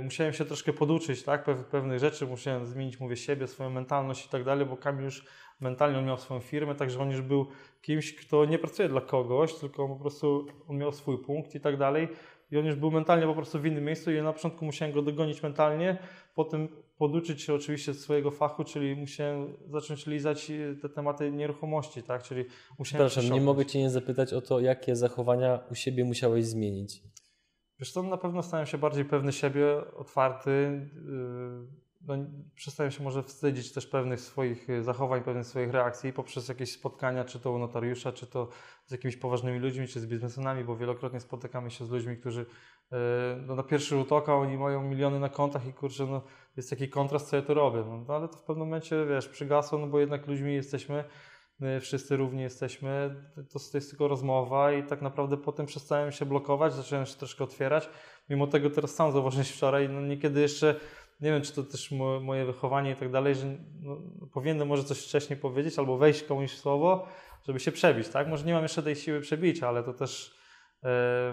[0.01, 1.43] musiałem się troszkę poduczyć, tak?
[1.43, 5.25] Pew, pewnych rzeczy, musiałem zmienić, mówię, siebie, swoją mentalność i tak dalej, bo Kamil już
[5.59, 7.47] mentalnie on miał swoją firmę, także on już był
[7.81, 11.77] kimś, kto nie pracuje dla kogoś, tylko po prostu on miał swój punkt i tak
[11.77, 12.07] dalej
[12.51, 14.93] i on już był mentalnie po prostu w innym miejscu i ja na początku musiałem
[14.93, 15.97] go dogonić mentalnie,
[16.35, 20.51] potem poduczyć się oczywiście swojego fachu, czyli musiałem zacząć lizać
[20.81, 22.45] te tematy nieruchomości, tak, czyli
[22.79, 23.07] musiałem...
[23.07, 27.01] Przepraszam, nie mogę Cię nie zapytać o to, jakie zachowania u siebie musiałeś zmienić.
[27.79, 32.15] Wiesz co, na pewno stałem się bardziej pewny siebie, otwarty, yy no,
[32.55, 37.25] przestają się może wstydzić też pewnych swoich y, zachowań, pewnych swoich reakcji poprzez jakieś spotkania,
[37.25, 38.47] czy to u notariusza, czy to
[38.85, 42.95] z jakimiś poważnymi ludźmi, czy z biznesmenami, bo wielokrotnie spotykamy się z ludźmi, którzy y,
[43.47, 46.21] no, na pierwszy rzut oka oni mają miliony na kontach i kurczę, no,
[46.57, 47.83] jest taki kontrast, co ja tu robię.
[48.07, 51.03] No ale to w pewnym momencie, wiesz, przygasło, no bo jednak ludźmi jesteśmy,
[51.59, 56.25] my wszyscy równi jesteśmy, to, to jest tylko rozmowa i tak naprawdę potem przestałem się
[56.25, 57.89] blokować, zacząłem się troszkę otwierać.
[58.29, 60.75] Mimo tego teraz sam zauważyłeś wczoraj, no niekiedy jeszcze
[61.21, 61.91] nie wiem, czy to też
[62.21, 63.45] moje wychowanie i tak dalej, że
[63.81, 63.97] no,
[64.33, 67.07] powinienem może coś wcześniej powiedzieć albo wejść komuś w słowo,
[67.47, 68.27] żeby się przebić, tak?
[68.27, 70.37] Może nie mam jeszcze tej siły przebicia, ale to też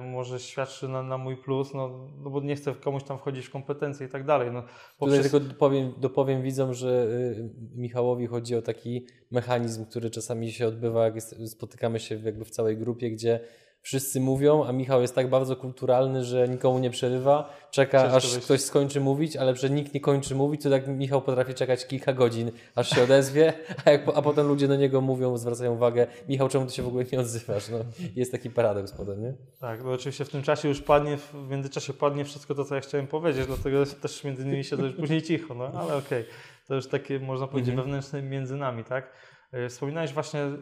[0.00, 3.50] może świadczy na, na, mój plus, no, no, bo nie chcę komuś tam wchodzić w
[3.50, 4.50] kompetencje i tak dalej.
[4.52, 4.62] No,
[4.98, 5.18] poprzez...
[5.18, 10.66] Tutaj tylko dopowiem, dopowiem widzom, że y, Michałowi chodzi o taki mechanizm, który czasami się
[10.66, 13.40] odbywa, jak jest, spotykamy się jakby w całej grupie, gdzie
[13.84, 18.38] wszyscy mówią, a Michał jest tak bardzo kulturalny, że nikomu nie przerywa, czeka Ciężko aż
[18.38, 22.12] ktoś skończy mówić, ale że nikt nie kończy mówić, to tak Michał potrafi czekać kilka
[22.12, 23.52] godzin, aż się odezwie,
[23.84, 26.88] a, jak, a potem ludzie na niego mówią, zwracają uwagę, Michał, czemu ty się w
[26.88, 27.68] ogóle nie odzywasz?
[27.68, 27.78] No,
[28.16, 29.34] jest taki paradoks potem, nie?
[29.60, 32.80] Tak, bo oczywiście w tym czasie już padnie, w międzyczasie padnie wszystko to, co ja
[32.80, 36.24] chciałem powiedzieć, dlatego też między nimi się już później cicho, no ale okej, okay.
[36.68, 37.86] to już takie, można powiedzieć, mhm.
[37.86, 39.10] wewnętrzne między nami, tak?
[39.54, 40.52] E, wspominałeś właśnie, e,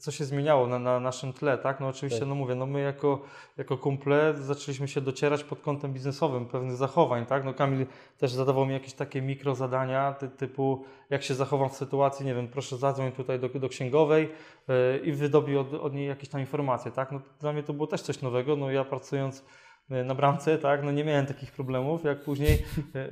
[0.00, 1.80] co się zmieniało na, na, naszym tle, tak?
[1.80, 2.28] No oczywiście, tak.
[2.28, 3.22] no mówię, no my jako,
[3.56, 7.44] jako kumple zaczęliśmy się docierać pod kątem biznesowym pewnych zachowań, tak?
[7.44, 7.86] No Kamil
[8.18, 12.34] też zadawał mi jakieś takie mikro zadania ty, typu, jak się zachowam w sytuacji, nie
[12.34, 14.28] wiem, proszę zadzwoń tutaj do, do księgowej
[14.68, 17.12] yy, i wydobi od, od niej jakieś tam informacje, tak?
[17.12, 19.44] No dla mnie to było też coś nowego, no ja pracując
[19.90, 22.62] na bramce, tak, no nie miałem takich problemów, jak później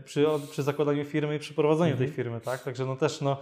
[0.05, 2.17] przy, przy zakładaniu firmy i przy prowadzeniu tej mhm.
[2.17, 3.37] firmy, tak, także no też, no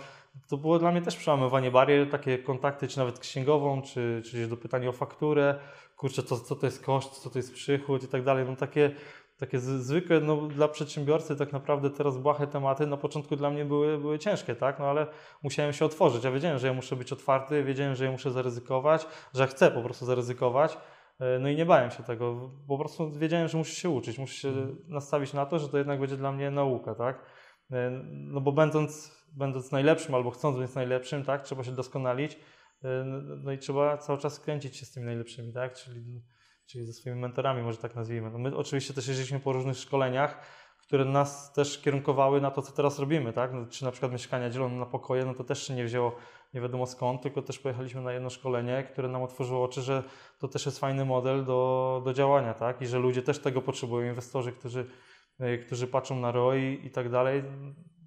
[0.49, 4.57] to było dla mnie też przełamywanie barier, takie kontakty, czy nawet księgową, czy, czy do
[4.57, 5.55] pytania o fakturę,
[5.97, 8.45] kurczę, co, co to jest koszt, co to jest przychód i tak dalej.
[8.49, 8.91] No takie,
[9.39, 13.99] takie zwykłe, no dla przedsiębiorcy tak naprawdę teraz błahe tematy na początku dla mnie były,
[13.99, 15.07] były ciężkie, tak, no ale
[15.43, 16.25] musiałem się otworzyć.
[16.25, 19.71] Ja wiedziałem, że ja muszę być otwarty, wiedziałem, że ja muszę zaryzykować, że ja chcę
[19.71, 20.79] po prostu zaryzykować.
[21.21, 24.35] E, no i nie bałem się tego, po prostu wiedziałem, że muszę się uczyć, muszę
[24.35, 24.77] się mhm.
[24.89, 27.23] nastawić na to, że to jednak będzie dla mnie nauka, tak?
[27.73, 32.39] E, no bo będąc będąc najlepszym albo chcąc być najlepszym, tak, trzeba się doskonalić, y,
[33.43, 36.23] no i trzeba cały czas kręcić się z tymi najlepszymi, tak, czyli,
[36.67, 38.31] czyli ze swoimi mentorami, może tak nazwijmy.
[38.31, 40.41] No my oczywiście też jeździliśmy po różnych szkoleniach,
[40.79, 44.51] które nas też kierunkowały na to, co teraz robimy, tak, no, czy na przykład mieszkania
[44.51, 46.17] dzielone na pokoje, no to też się nie wzięło
[46.57, 50.03] nie wiadomo skąd, tylko też pojechaliśmy na jedno szkolenie, które nam otworzyło oczy, że
[50.39, 54.09] to też jest fajny model do, do działania, tak, i że ludzie też tego potrzebują,
[54.09, 54.87] inwestorzy, którzy
[55.41, 57.43] y, którzy patrzą na ROI i tak dalej,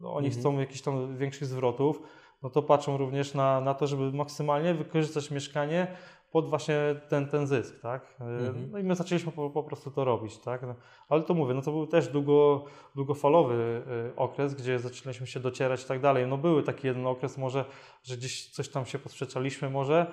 [0.01, 0.41] no, oni mhm.
[0.41, 2.01] chcą jakichś tam większych zwrotów,
[2.43, 5.87] no to patrzą również na, na to, żeby maksymalnie wykorzystać mieszkanie
[6.32, 8.15] pod właśnie ten, ten zysk, tak?
[8.19, 8.71] Mhm.
[8.71, 10.61] No i my zaczęliśmy po, po, prostu to robić, tak?
[10.61, 10.75] No,
[11.09, 12.65] ale to mówię, no to był też długo,
[12.95, 16.27] długofalowy y, okres, gdzie zaczęliśmy się docierać i tak dalej.
[16.27, 17.65] No były taki jeden okres może,
[18.03, 20.11] że gdzieś coś tam się posprzeczaliśmy może,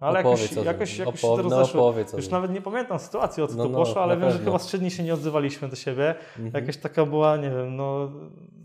[0.00, 1.94] no ale jakoś, jakoś, jakoś się to no, rozeszło.
[2.16, 4.58] Już nawet nie pamiętam sytuacji, o co no, to no, poszło, ale wiem, że chyba
[4.58, 6.14] z trzy dni się nie odzywaliśmy do siebie.
[6.38, 6.50] Mhm.
[6.54, 8.12] Jakaś taka była, nie wiem, no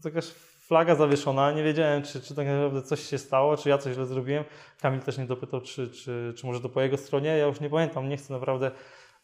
[0.06, 0.32] jakaś
[0.72, 4.06] flaga zawieszona, nie wiedziałem, czy, czy tak naprawdę coś się stało, czy ja coś źle
[4.06, 4.44] zrobiłem.
[4.82, 7.30] Kamil też nie dopytał, czy, czy, czy może to po jego stronie.
[7.30, 8.72] Ja już nie pamiętam, nie chcę naprawdę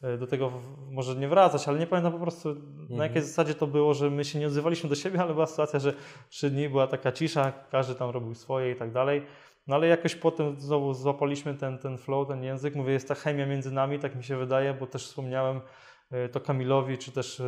[0.01, 0.51] e, do tego
[0.91, 2.97] może nie wracać, ale nie pamiętam po prostu mhm.
[2.97, 5.79] na jakiej zasadzie to było, że my się nie odzywaliśmy do siebie, ale była sytuacja,
[5.79, 5.93] że
[6.29, 9.21] trzy dni była taka cisza, każdy tam robił swoje i tak dalej.
[9.67, 12.75] No ale jakoś potem znowu złapaliśmy ten, ten flow, ten język.
[12.75, 15.61] Mówię, jest ta chemia między nami, tak mi się wydaje, bo też wspomniałem
[16.11, 17.41] e, to Kamilowi, czy też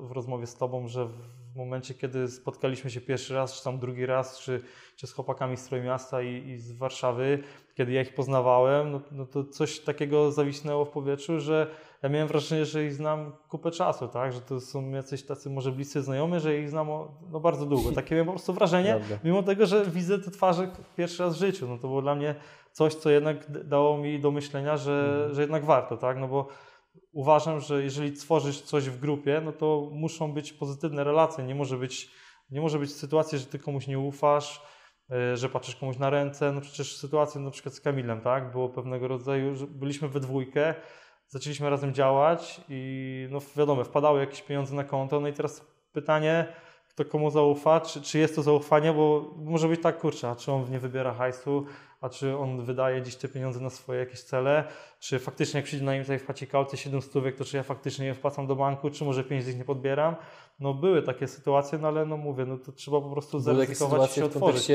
[0.00, 1.08] w rozmowie z Tobą, że
[1.52, 4.60] w momencie, kiedy spotkaliśmy się pierwszy raz, czy tam drugi raz, czy,
[4.96, 7.38] czy z chłopakami z Trójmiasta i, i z Warszawy,
[7.74, 11.66] kiedy ja ich poznawałem, no, no, to coś takiego zawisnęło w powietrzu, że
[12.02, 14.32] ja miałem wrażenie, że ich znam kupę czasu, tak?
[14.32, 16.88] że to są jacyś tacy może bliscy znajomi, że ich znam
[17.30, 17.92] no, bardzo długo.
[18.02, 21.68] Takie miałem po prostu wrażenie, mimo tego, że widzę te twarze pierwszy raz w życiu.
[21.68, 22.34] No, to było dla mnie
[22.72, 25.34] coś, co jednak dało mi do myślenia, że, mhm.
[25.34, 26.18] że jednak warto, tak?
[26.18, 26.48] no bo
[27.12, 31.44] uważam, że jeżeli tworzysz coś w grupie, no to muszą być pozytywne relacje.
[31.44, 32.10] Nie może być,
[32.50, 34.62] nie może być sytuacji, że ty komuś nie ufasz,
[35.10, 36.52] e, że patrzysz komuś na ręce.
[36.52, 38.52] No przecież sytuacja na przykład z Kamilem, tak?
[38.52, 40.74] Było pewnego rodzaju, że byliśmy we dwójkę,
[41.28, 45.20] zaczęliśmy razem działać i no wiadomo, wpadały jakieś pieniądze na konto.
[45.20, 46.46] No i teraz pytanie,
[46.88, 50.52] kto komu zaufa, czy, czy jest to zaufanie, bo może być tak, kurczę, a czy
[50.52, 51.66] on nie wybiera hajsu,
[52.02, 54.64] a czy on wydaje gdzieś te pieniądze na swoje jakieś cele,
[55.00, 58.06] czy faktycznie jak przyjdzie na nim tutaj wpłaci kaucję 7 stówek, to czy ja faktycznie
[58.06, 60.16] je wpłacam do banku, czy może 5 z nich nie podbieram.
[60.60, 64.14] No były takie sytuacje, no ale no mówię, no to trzeba po prostu zaryzykować i
[64.14, 64.68] się otworzyć.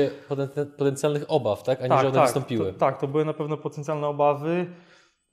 [0.68, 1.80] w potencjalnych obaw, tak?
[1.80, 2.72] A nie, tak, że one tak, wystąpiły.
[2.72, 4.66] To, tak, to były na pewno potencjalne obawy.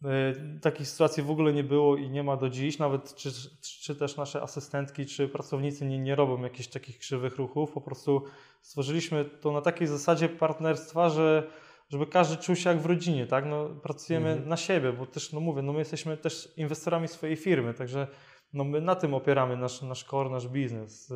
[0.01, 3.29] Yy, takich sytuacji w ogóle nie było i nie ma do dziś, nawet czy,
[3.61, 7.71] czy też nasze asystentki, czy pracownicy nie, nie robią jakichś takich krzywych ruchów.
[7.71, 8.21] Po prostu
[8.61, 11.47] stworzyliśmy to na takiej zasadzie partnerstwa, że
[11.89, 13.45] żeby każdy czuł się jak w rodzinie, tak?
[13.45, 14.49] No, pracujemy mhm.
[14.49, 18.07] na siebie, bo też, no mówię, no my jesteśmy też inwestorami swojej firmy, także
[18.53, 21.13] no my na tym opieramy nasz, nasz core, nasz biznes.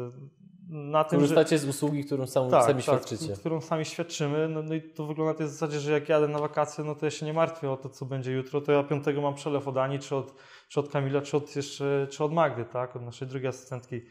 [0.70, 1.64] Na tym, Korzystacie że...
[1.64, 3.34] z usługi, którą sam, tak, sami tak, świadczycie.
[3.34, 4.50] którą sami świadczymy.
[4.50, 7.06] No, no, i to wygląda na tej zasadzie, że jak jadę na wakacje, no to
[7.06, 9.78] ja się nie martwię o to, co będzie jutro, to ja piątego mam przelew od
[9.78, 10.34] Ani, czy od,
[10.68, 12.96] czy od Kamila, czy od, jeszcze, czy od Magdy, tak?
[12.96, 14.02] Od naszej drugiej asystentki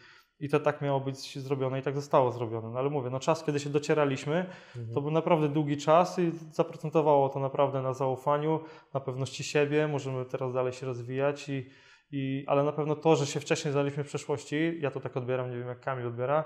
[0.41, 2.71] I to tak miało być zrobione i tak zostało zrobione.
[2.71, 4.95] No ale mówię, no czas, kiedy się docieraliśmy, Mhm.
[4.95, 8.61] to był naprawdę długi czas i zaprocentowało to naprawdę na zaufaniu,
[8.95, 9.89] na pewności siebie.
[9.89, 11.67] Możemy teraz dalej się rozwijać, i,
[12.13, 15.51] i, ale na pewno to, że się wcześniej znaliśmy w przeszłości, ja to tak odbieram,
[15.51, 16.45] nie wiem jak Kamil odbiera,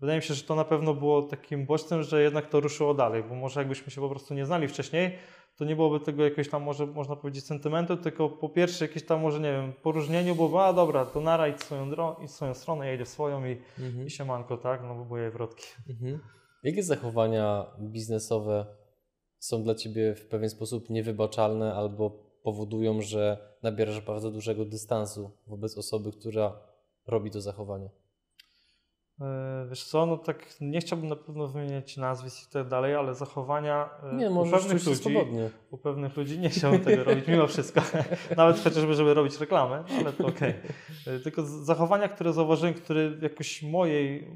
[0.00, 3.22] wydaje mi się, że to na pewno było takim bodźcem, że jednak to ruszyło dalej,
[3.28, 5.12] bo może jakbyśmy się po prostu nie znali wcześniej,
[5.56, 9.20] to nie byłoby tego jakiegoś tam może można powiedzieć sentymentu, tylko po pierwsze jakieś tam
[9.20, 12.86] może nie wiem, poróżnieniu byłoby, a dobra, to nara idź swoją, dro- idź swoją stronę,
[12.86, 14.06] ja idę w swoją i, Mhm.
[14.06, 15.64] i siemanko, tak, no bo były wrotki.
[15.90, 16.20] Mhm.
[16.62, 18.66] Jakie zachowania biznesowe
[19.38, 22.10] są dla Ciebie w pewien sposób niewybaczalne albo
[22.42, 26.56] powodują, że nabierasz bardzo dużego dystansu wobec osoby, która
[27.06, 27.90] robi to zachowanie?
[29.22, 33.14] E, Wiesz co, no tak nie chciałbym na pewno wymieniać nazwisk i tak dalej, ale
[33.14, 35.50] zachowania e, Nie, u pewnych ludzi, swobodnie.
[35.70, 37.80] u pewnych ludzi nie chciałbym tego robić mimo wszystko,
[38.36, 40.54] nawet chociażby, żeby robić reklamę, no ale to okej.
[41.06, 44.28] E, Tylko zachowania, które zauważyłem, które jakoś mojej,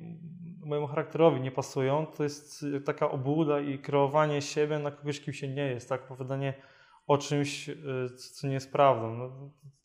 [0.65, 5.49] mojemu charakterowi nie pasują, to jest taka obłuda i kreowanie siebie na kogoś, kim się
[5.49, 6.55] nie jest, tak, opowiadanie
[7.07, 7.71] o czymś,
[8.33, 9.15] co nie jest prawdą.
[9.15, 9.31] No,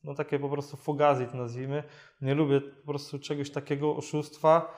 [0.04, 1.84] no takie po prostu fugazi to nazwijmy.
[2.22, 4.74] Nie lubię po prostu czegoś takiego, oszustwa,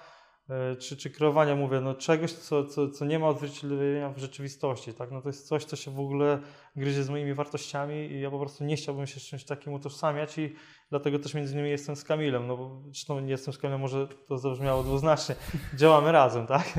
[0.80, 5.12] czy, czy kreowania, mówię, no czegoś, co, co, co nie ma odzwierciedlenia w rzeczywistości, tak?
[5.12, 6.40] No to jest coś, co się w ogóle
[6.76, 10.38] gryzie z moimi wartościami i ja po prostu nie chciałbym się z czymś takim utożsamiać
[10.38, 10.56] i
[10.90, 14.08] dlatego też między innymi jestem z Kamilem, no bo zresztą nie jestem z Kamilem, może
[14.08, 15.36] to zabrzmiało dwuznacznie,
[15.80, 16.74] działamy razem, tak?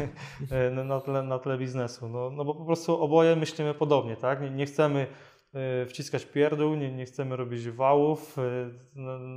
[0.51, 4.41] E, Na, tle, na tle biznesu, no, no bo po prostu oboje myślimy podobnie, tak?
[4.43, 5.07] Nie, nie chcemy
[5.55, 8.39] e, wciskać pierdół, nie, nie chcemy robić wałów.
[8.39, 8.71] e,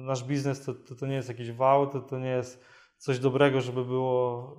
[0.05, 3.61] Nasz biznes to, to, to nie jest jakiś wał, to, to nie jest coś dobrego,
[3.61, 4.55] żeby było,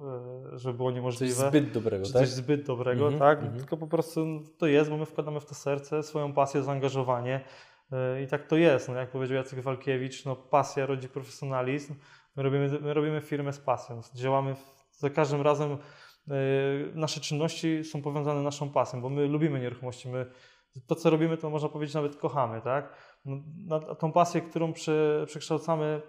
[0.54, 1.34] e, żeby było Coś niemożliwe.
[1.48, 2.22] zbyt dobrego, czy tak?
[2.22, 3.38] coś zbyt dobrego, Mhm, tak?
[3.38, 3.58] mhm.
[3.58, 4.26] Tylko po prostu
[4.58, 7.44] to jest, bo my wkładamy w to serce, swoją pasję, zaangażowanie
[7.92, 8.88] e, i tak to jest.
[8.88, 11.94] No, jak powiedział Jacek Walkiewicz, no, pasja rodzi profesjonalizm.
[12.36, 14.00] My robimy, my robimy firmę z pasją.
[14.14, 14.56] Działamy
[14.92, 15.72] za każdym razem.
[15.72, 16.34] e,
[16.94, 20.08] Nasze czynności są powiązane z naszą pasją, bo my lubimy nieruchomości.
[20.08, 20.26] My,
[20.86, 22.92] to, co robimy, to można powiedzieć nawet kochamy, tak?
[23.66, 26.02] No, tą pasję, którą prze, przekształcamy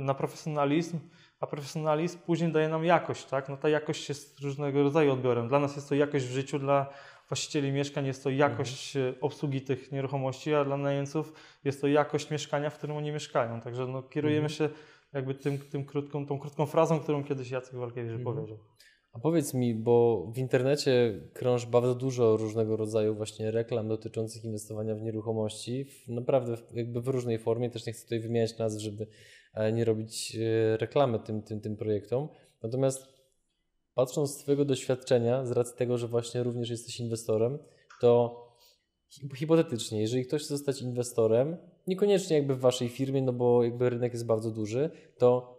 [0.00, 0.98] na profesjonalizm,
[1.40, 3.48] a profesjonalizm później daje nam jakość, tak?
[3.48, 5.48] No ta jakość jest różnego rodzaju odbiorem.
[5.48, 6.86] Dla nas jest to jakość w życiu, dla
[7.28, 11.32] właścicieli mieszkań jest to jakość e, obsługi tych nieruchomości, a dla najemców
[11.64, 13.60] jest to jakość mieszkania, w którym oni mieszkają.
[13.60, 14.68] Także no, kierujemy się
[15.12, 18.24] jakby tym, tym krótką, tą krótką frazą, którą kiedyś Jacek Walkiewicz Mhm.
[18.36, 18.58] powiedział.
[19.14, 24.94] A powiedz mi, bo w internecie krąży bardzo dużo różnego rodzaju właśnie reklam dotyczących inwestowania
[24.94, 28.80] w nieruchomości, w, naprawdę w, jakby w różnej formie, też nie chcę tutaj wymieniać nazw,
[28.80, 29.06] żeby
[29.54, 32.28] e, nie robić e, reklamy tym, tym, tym projektom.
[32.62, 33.06] Natomiast
[33.94, 37.58] patrząc z Twojego doświadczenia, z racji tego, że właśnie również jesteś inwestorem,
[38.00, 38.40] to
[39.08, 41.56] hi- hipotetycznie, jeżeli ktoś chce zostać inwestorem,
[41.86, 45.54] niekoniecznie jakby w Waszej firmie, no bo jakby rynek jest bardzo duży, to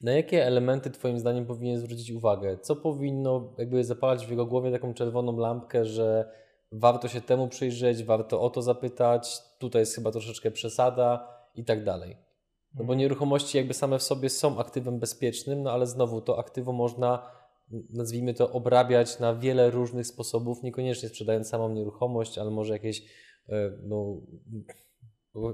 [0.00, 2.58] na jakie elementy Twoim zdaniem powinien zwrócić uwagę?
[2.58, 6.30] Co powinno jakby zapalać w jego głowie taką czerwoną lampkę, że
[6.72, 11.84] warto się temu przyjrzeć, warto o to zapytać, tutaj jest chyba troszeczkę przesada i tak
[11.84, 12.16] dalej.
[12.74, 16.72] No bo nieruchomości jakby same w sobie są aktywem bezpiecznym, no ale znowu to aktywo
[16.72, 17.30] można,
[17.90, 23.02] nazwijmy to, obrabiać na wiele różnych sposobów, niekoniecznie sprzedając samą nieruchomość, ale może jakieś,
[23.48, 24.20] e, no,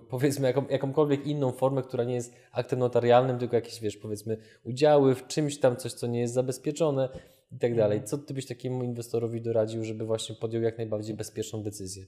[0.08, 5.14] powiedzmy jaką, jakąkolwiek inną formę, która nie jest aktem notarialnym, tylko jakieś, wiesz, powiedzmy udziały
[5.14, 7.08] w czymś tam, coś, co nie jest zabezpieczone
[7.52, 8.04] i tak dalej.
[8.04, 12.06] Co ty byś takiemu inwestorowi doradził, żeby właśnie podjął jak najbardziej bezpieczną decyzję?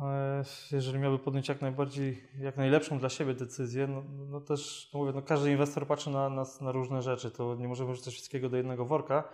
[0.00, 5.00] E, Jeżeli miałby podjąć jak najbardziej, jak najlepszą dla siebie decyzję, no, no też, no
[5.00, 8.48] mówię, no każdy inwestor patrzy na nas na różne rzeczy, to nie możemy wrzucać wszystkiego
[8.48, 9.28] do jednego worka,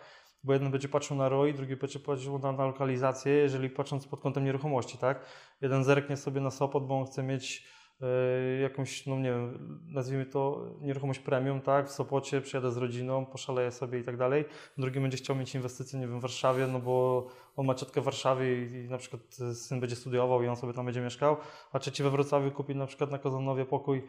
[0.46, 4.20] bo jeden będzie patrzył na ROI, drugi będzie patrzył na, na lokalizację, jeżeli patrząc pod
[4.20, 5.20] kątem nieruchomości, tak?
[5.60, 7.66] Jeden zerknie sobie na Sopot, bo on chce mieć
[8.02, 11.88] e, jakąś, no nie wiem, nazwijmy to nieruchomość premium, tak?
[11.88, 14.44] W Sopocie przyjadę z rodziną, poszaleję sobie i tak dalej.
[14.78, 17.26] Drugi będzie chciał mieć inwestycje, nie wiem, w Warszawie, no bo
[17.56, 19.22] on ma ciotkę w Warszawie i, i na przykład
[19.54, 21.36] syn będzie studiował i on sobie tam będzie mieszkał,
[21.72, 24.02] a trzeci we Wrocławiu kupi na przykład na Kozanowie pokój,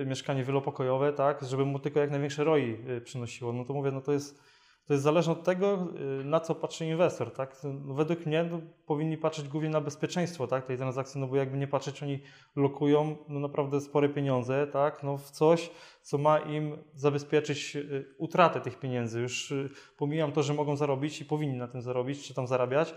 [0.00, 1.42] e, mieszkanie wielopokojowe, tak?
[1.42, 3.52] Żeby mu tylko jak największe ROI e, przynosiło.
[3.52, 4.57] No to mówię, no to jest
[4.88, 5.88] to jest zależne od tego,
[6.20, 7.32] y, na co patrzy inwestor.
[7.32, 7.56] Tak?
[7.84, 11.66] Według mnie no, powinni patrzeć głównie na bezpieczeństwo tak, tej transakcji, no bo jakby nie
[11.66, 12.20] patrzeć, oni
[12.56, 15.70] lokują no, naprawdę spore pieniądze tak, no, w coś,
[16.02, 19.20] co ma im zabezpieczyć y, utratę tych pieniędzy.
[19.20, 22.94] Już y, pomijam to, że mogą zarobić i powinni na tym zarobić, czy tam zarabiać,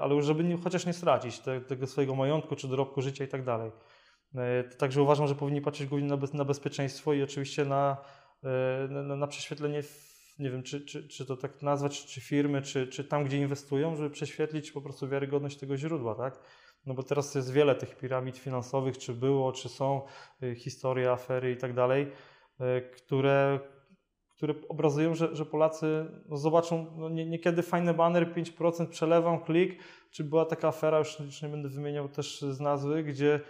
[0.00, 3.28] ale już żeby nie, chociaż nie stracić te, tego swojego majątku, czy dorobku życia i
[3.28, 3.70] tak dalej.
[4.78, 7.96] Także uważam, że powinni patrzeć głównie na, bez, na bezpieczeństwo i oczywiście na,
[8.88, 9.82] na, na prześwietlenie
[10.38, 13.96] nie wiem, czy, czy, czy to tak nazwać, czy firmy, czy, czy tam, gdzie inwestują,
[13.96, 16.40] żeby prześwietlić po prostu wiarygodność tego źródła, tak?
[16.86, 20.02] No bo teraz jest wiele tych piramid finansowych, czy było, czy są,
[20.42, 22.10] y, historie, afery i tak dalej.
[22.96, 23.60] które,
[24.36, 29.82] które obrazują, że, że Polacy no zobaczą no nie, niekiedy fajny banner, 5% przelewam, klik,
[30.10, 33.40] czy była taka afera, już, już nie będę wymieniał też z nazwy, gdzie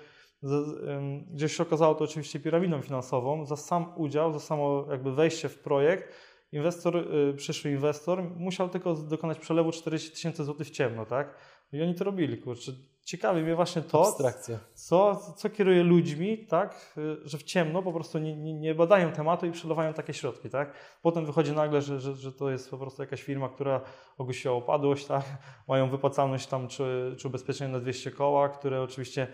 [1.31, 5.59] gdzie się okazało to oczywiście piramidą finansową, za sam udział, za samo jakby wejście w
[5.59, 6.15] projekt,
[6.55, 11.35] inwestor, y, przyszły inwestor musiał tylko dokonać przelewu 40 tysięcy złotych w ciemno, tak?
[11.73, 12.73] I oni to robili, kurczę.
[13.05, 14.05] Ciekawi mnie właśnie to,
[14.75, 19.13] co, co kieruje ludźmi, tak, y, że w ciemno po prostu nie, nie, nie, badają
[19.13, 20.75] tematu i przelewają takie środki, tak.
[21.03, 23.81] Potem wychodzi nagle, że, że, że to jest po prostu jakaś firma, która
[24.19, 25.25] ogłosiła upadłość, tak,
[25.69, 29.27] mają wypłacalność tam czy, czy ubezpieczenie na 200 koła, które oczywiście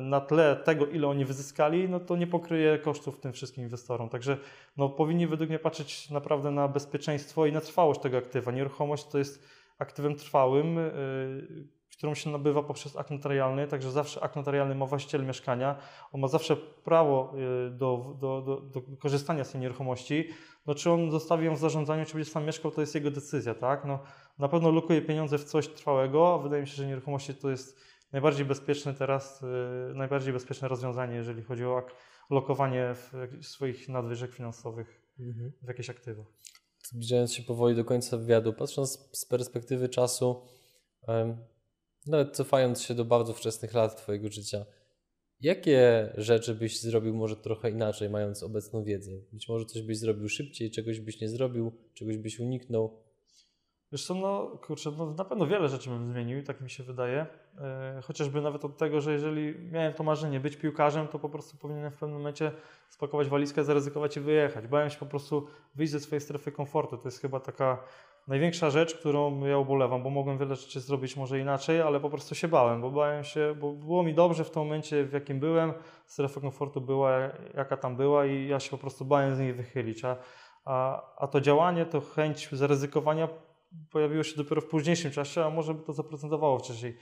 [0.00, 4.08] na tle tego, ile oni wyzyskali, no to nie pokryje kosztów tym wszystkim inwestorom.
[4.08, 4.36] Także
[4.76, 8.52] no, powinni według mnie patrzeć naprawdę na bezpieczeństwo i na trwałość tego aktywa.
[8.52, 9.44] Nieruchomość to jest
[9.78, 15.26] aktywem trwałym, yy, którą się nabywa poprzez akt notarialny, także zawsze akt notarialny ma właściciel
[15.26, 15.76] mieszkania,
[16.12, 20.28] on ma zawsze prawo yy, do, do, do, do korzystania z tej nieruchomości.
[20.66, 23.54] No, czy on zostawi ją w zarządzaniu, czy będzie sam mieszkał, to jest jego decyzja,
[23.54, 23.84] tak?
[23.84, 23.98] No,
[24.38, 27.89] na pewno lukuje pieniądze w coś trwałego, a wydaje mi się, że nieruchomości to jest
[28.12, 31.86] najbardziej bezpieczne teraz, y, najbardziej bezpieczne rozwiązanie, jeżeli chodzi o
[32.30, 32.94] lokowanie
[33.40, 35.52] swoich nadwyżek finansowych mhm.
[35.62, 36.24] w jakieś aktywa.
[36.84, 40.42] Zbliżając się powoli do końca wywiadu, patrząc z perspektywy czasu,
[42.06, 44.66] nawet cofając się do bardzo wczesnych lat Twojego życia,
[45.40, 49.10] jakie rzeczy byś zrobił może trochę inaczej, mając obecną wiedzę?
[49.32, 53.09] Być może coś byś zrobił szybciej, czegoś byś nie zrobił, czegoś byś uniknął?
[53.98, 57.26] Co, no kurczę, no, na pewno wiele rzeczy bym zmienił, tak mi się wydaje.
[57.60, 61.56] E, chociażby nawet od tego, że jeżeli miałem to marzenie być piłkarzem, to po prostu
[61.56, 62.52] powinienem w pewnym momencie
[62.88, 64.66] spakować walizkę, zaryzykować i wyjechać.
[64.66, 66.96] Bałem się po prostu wyjść ze swojej strefy komfortu.
[66.96, 67.78] To jest chyba taka
[68.28, 72.34] największa rzecz, którą ja ubolewam, bo mogłem wiele rzeczy zrobić może inaczej, ale po prostu
[72.34, 75.72] się bałem, bo bałem się, bo było mi dobrze w tym momencie, w jakim byłem,
[76.06, 77.10] strefa komfortu była,
[77.54, 80.04] jaka tam była i ja się po prostu bałem z niej wychylić.
[80.04, 80.16] A,
[80.64, 83.28] a, a to działanie, to chęć zaryzykowania
[83.90, 86.96] pojawiło się dopiero w późniejszym czasie, a może by to zaprezentowało wcześniej.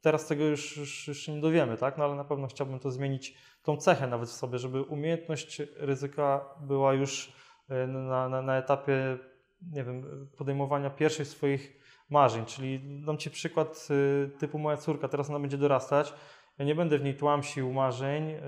[0.00, 1.98] Teraz tego już, już, już nie dowiemy, tak?
[1.98, 6.44] no ale na pewno chciałbym to zmienić, tą cechę nawet w sobie, żeby umiejętność ryzyka
[6.60, 7.32] była już
[7.68, 9.18] e, na, na, na etapie
[9.62, 11.80] nie wiem, podejmowania pierwszych swoich
[12.10, 12.44] marzeń.
[12.44, 16.14] Czyli dam Ci przykład e, typu moja córka, teraz ona będzie dorastać.
[16.58, 18.40] Ja nie będę w niej tłamsił marzeń, e,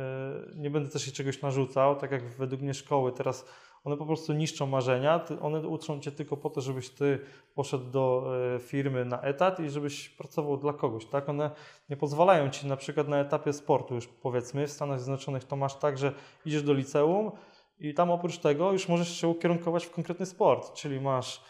[0.56, 3.46] nie będę też jej czegoś narzucał, tak jak według mnie szkoły teraz
[3.84, 7.18] one po prostu niszczą marzenia, one uczą cię tylko po to, żebyś ty
[7.54, 8.24] poszedł do
[8.54, 11.28] e, firmy na etat i żebyś pracował dla kogoś, tak?
[11.28, 11.50] One
[11.90, 15.74] nie pozwalają ci na przykład na etapie sportu już powiedzmy, w Stanach Zjednoczonych to masz
[15.74, 16.12] tak, że
[16.46, 17.32] idziesz do liceum
[17.78, 21.44] i tam oprócz tego już możesz się ukierunkować w konkretny sport, czyli masz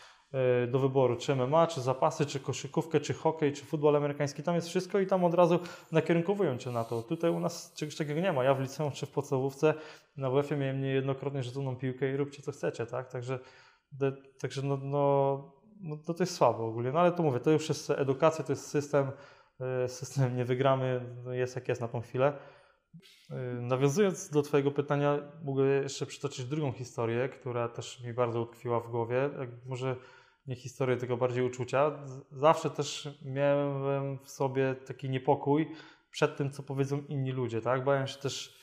[0.69, 4.43] do wyboru, czy MMA, czy zapasy, czy koszykówkę, czy hokej, czy futbol amerykański.
[4.43, 5.59] Tam jest wszystko i tam od razu
[5.93, 7.03] nakierunkowują cię na to.
[7.03, 8.45] Tutaj u nas czegoś takiego nie ma.
[8.45, 9.75] Ja w liceum czy w podstawówce
[10.17, 13.09] na WF-ie miałem niejednokrotnie rzuconą piłkę i róbcie co chcecie, tak?
[13.09, 13.39] Także,
[13.93, 16.93] de, także no, no, no, to jest słabo ogólnie.
[16.93, 19.11] No ale to mówię, to już jest edukacja, to jest system,
[19.61, 22.33] e, system nie wygramy, no, jest jak jest na tą chwilę.
[23.31, 28.81] E, nawiązując do Twojego pytania, mogę jeszcze przytoczyć drugą historię, która też mi bardzo utkwiła
[28.81, 29.31] w głowie.
[29.67, 29.97] Może
[30.47, 31.91] nie historię, tylko bardziej uczucia.
[32.31, 35.71] Zawsze też miałem w sobie taki niepokój
[36.11, 37.85] przed tym, co powiedzą inni ludzie, tak?
[37.85, 38.63] Bałem się też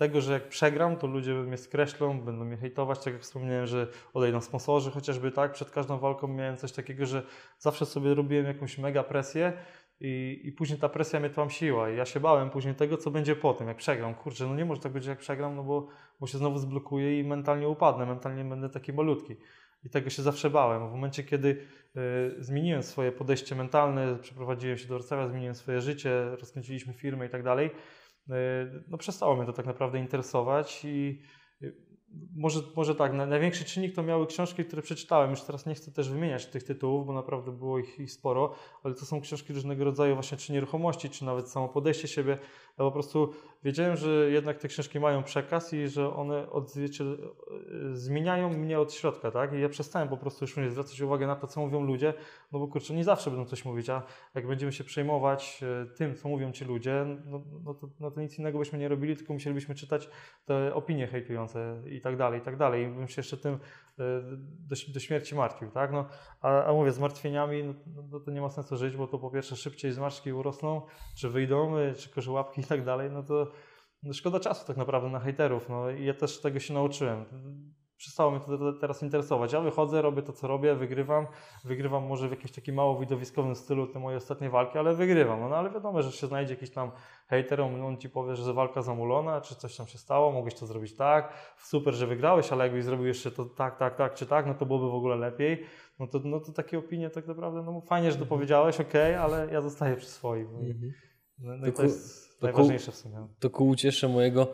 [0.00, 3.86] tego, że jak przegram, to ludzie mnie skreślą, będą mnie hejtować, tak jak wspomniałem, że
[4.14, 5.52] odejdą sponsorzy chociażby, tak?
[5.52, 7.22] Przed każdą walką miałem coś takiego, że
[7.58, 9.52] zawsze sobie robiłem jakąś mega presję
[10.00, 13.36] i, i później ta presja mnie tłamsiła i ja się bałem później tego, co będzie
[13.36, 14.14] po tym, jak przegram.
[14.14, 15.88] Kurczę, no nie może tak być, jak przegram, no bo,
[16.20, 19.36] bo się znowu zblokuję i mentalnie upadnę, mentalnie będę taki malutki.
[19.84, 20.88] I tego się zawsze bałem.
[20.88, 26.36] W momencie, kiedy y, zmieniłem swoje podejście mentalne, przeprowadziłem się do Wrocławia, zmieniłem swoje życie,
[26.40, 28.32] rozkręciliśmy firmę i tak dalej, y,
[28.88, 31.22] no przestało mnie to tak naprawdę interesować i
[32.36, 35.30] może, może tak, największy czynnik to miały książki, które przeczytałem.
[35.30, 38.94] Już teraz nie chcę też wymieniać tych tytułów, bo naprawdę było ich, ich sporo, ale
[38.94, 42.38] to są książki różnego rodzaju właśnie czy nieruchomości, czy nawet samo podejście siebie.
[42.78, 43.32] Ja po prostu
[43.64, 46.46] wiedziałem, że jednak te książki mają przekaz i że one
[47.92, 49.52] zmieniają mnie od środka, tak?
[49.52, 52.14] I ja przestałem po prostu już nie zwracać uwagi na to, co mówią ludzie,
[52.52, 54.02] no bo kurczę, nie zawsze będą coś mówić, a
[54.34, 58.20] jak będziemy się przejmować e, tym, co mówią ci ludzie, no, no, to, no to
[58.20, 60.08] nic innego byśmy nie robili, tylko musielibyśmy czytać
[60.44, 62.84] te opinie hejtujące i tak dalej, i tak dalej.
[62.84, 63.58] I bym się jeszcze tym e,
[64.68, 65.92] do, do śmierci martwił, tak?
[65.92, 66.08] No,
[66.40, 67.74] a, a mówię, z martwieniami, no,
[68.10, 70.82] no, to nie ma sensu żyć, bo to po pierwsze szybciej zmarszczki urosną,
[71.16, 73.52] czy wyjdą, e, czy korzałapki i tak dalej, no to
[74.02, 75.68] no szkoda czasu tak naprawdę na hejterów.
[75.68, 77.24] No i ja też tego się nauczyłem.
[78.00, 79.52] Przestało mnie to teraz interesować.
[79.52, 81.26] Ja wychodzę, robię to, co robię, wygrywam.
[81.64, 85.40] Wygrywam może w jakimś takim mało widowiskowym stylu te moje ostatnie walki, ale wygrywam.
[85.50, 86.90] No ale wiadomo, że się znajdzie jakiś tam
[87.28, 90.96] hater, on ci powie, że walka zamulona, czy coś tam się stało, mogłeś to zrobić
[90.96, 94.54] tak, super, że wygrałeś, ale jakbyś zrobił jeszcze to tak, tak, tak, czy tak, no
[94.54, 95.64] to byłoby w ogóle lepiej.
[95.98, 98.38] No to, no to takie opinie tak naprawdę, no fajnie, że to mhm.
[98.38, 100.48] powiedziałeś, ok, ale ja zostaję przy swoim.
[100.52, 100.92] No, mhm.
[101.38, 103.26] no, no to, i to jest najważniejsze w sumie.
[103.40, 104.46] To ku uciesze mojego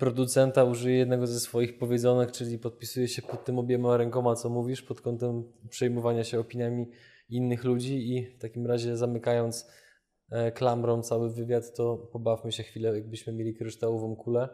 [0.00, 4.82] producenta użyję jednego ze swoich powiedzonek, czyli podpisuję się pod tym obiema rękoma, co mówisz,
[4.82, 6.86] pod kątem przejmowania się opiniami
[7.28, 9.70] innych ludzi i w takim razie zamykając
[10.30, 14.48] e, klamrą cały wywiad, to pobawmy się chwilę, jakbyśmy mieli kryształową kulę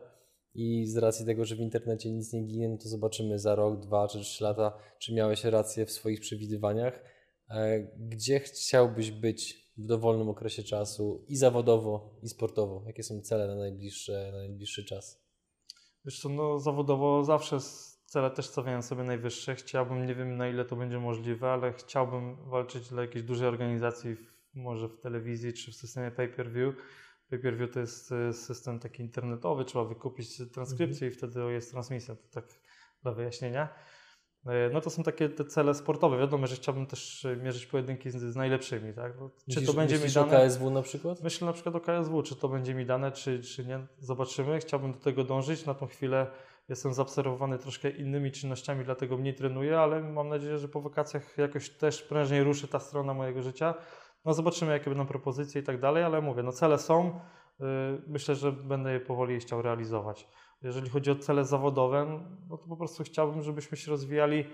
[0.55, 3.81] i z racji tego, że w internecie nic nie ginie, no to zobaczymy za rok,
[3.81, 7.03] dwa czy trzy lata, czy miałeś rację w swoich przewidywaniach.
[7.51, 12.85] E, gdzie chciałbyś być w dowolnym okresie czasu i zawodowo, i sportowo?
[12.87, 15.26] Jakie są cele na najbliższy, na najbliższy czas?
[16.07, 17.59] Wiesz co, no zawodowo zawsze
[18.05, 19.55] cele też stawiałem sobie najwyższe.
[19.55, 24.17] Chciałbym, nie wiem na ile to będzie możliwe, ale chciałbym walczyć dla jakiejś dużej organizacji,
[24.55, 26.75] może w telewizji czy w systemie pay-per-view.
[27.31, 31.13] Pay-per-view to jest e, system taki internetowy, trzeba wykupić transkrypcję mhm.
[31.13, 32.45] i wtedy jest transmisja, to tak
[33.03, 33.69] dla wyjaśnienia.
[34.47, 36.19] E, no to są takie te cele sportowe.
[36.19, 38.95] Wiadomo, że chciałbym też e, mierzyć pojedynki z, z najlepszymi.
[38.95, 39.13] Tak?
[39.51, 40.27] czy to będzie mi dane?
[40.27, 41.23] o KSW na przykład?
[41.23, 43.87] Myślę na przykład o KSW, czy to będzie mi dane, czy, czy nie.
[43.99, 44.59] Zobaczymy.
[44.59, 45.67] Chciałbym do tego dążyć.
[45.67, 46.27] Na tą chwilę
[46.69, 51.71] jestem zaobserwowany troszkę innymi czynnościami, dlatego mniej trenuję, ale mam nadzieję, że po wakacjach jakoś
[51.71, 53.75] też prężniej ruszy ta strona mojego życia.
[54.25, 57.21] No zobaczymy, jakie będą propozycje i tak dalej, ale mówię, no cele są.
[57.61, 57.65] Y,
[58.07, 60.29] myślę, że będę je powoli chciał realizować.
[60.63, 64.45] Jeżeli chodzi o cele zawodowe, no to po prostu chciałbym, żebyśmy się rozwijali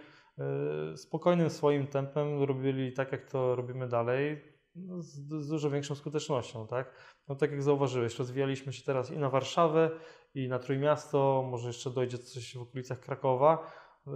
[0.92, 4.42] y, spokojnym swoim tempem, robili tak, jak to robimy dalej,
[4.74, 5.08] no, z,
[5.42, 6.94] z, dużo większą skutecznością, tak?
[7.28, 9.90] No tak jak zauważyłeś, rozwijaliśmy się teraz i na Warszawę,
[10.34, 13.72] i na Trójmiasto, może jeszcze dojdzie coś w okolicach Krakowa.
[14.06, 14.10] Y,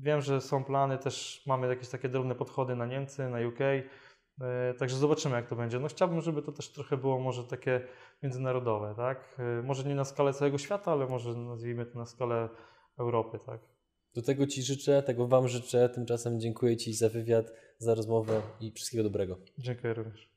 [0.00, 3.58] wiem, że są plany, też mamy jakieś takie drobne podchody na Niemcy, na UK,
[4.40, 5.78] E, także zobaczymy, jak to będzie.
[5.78, 7.80] No chciałbym, żeby to też trochę było może takie
[8.22, 9.36] międzynarodowe, tak?
[9.38, 12.48] E, może nie na skalę całego świata, ale może nazwijmy to na skalę
[12.98, 13.60] Europy, tak?
[14.14, 15.88] Do tego Ci życzę, tego Wam życzę.
[15.88, 19.38] Tymczasem dziękuję Ci za wywiad, za rozmowę i wszystkiego dobrego.
[19.58, 20.35] Dziękuję również.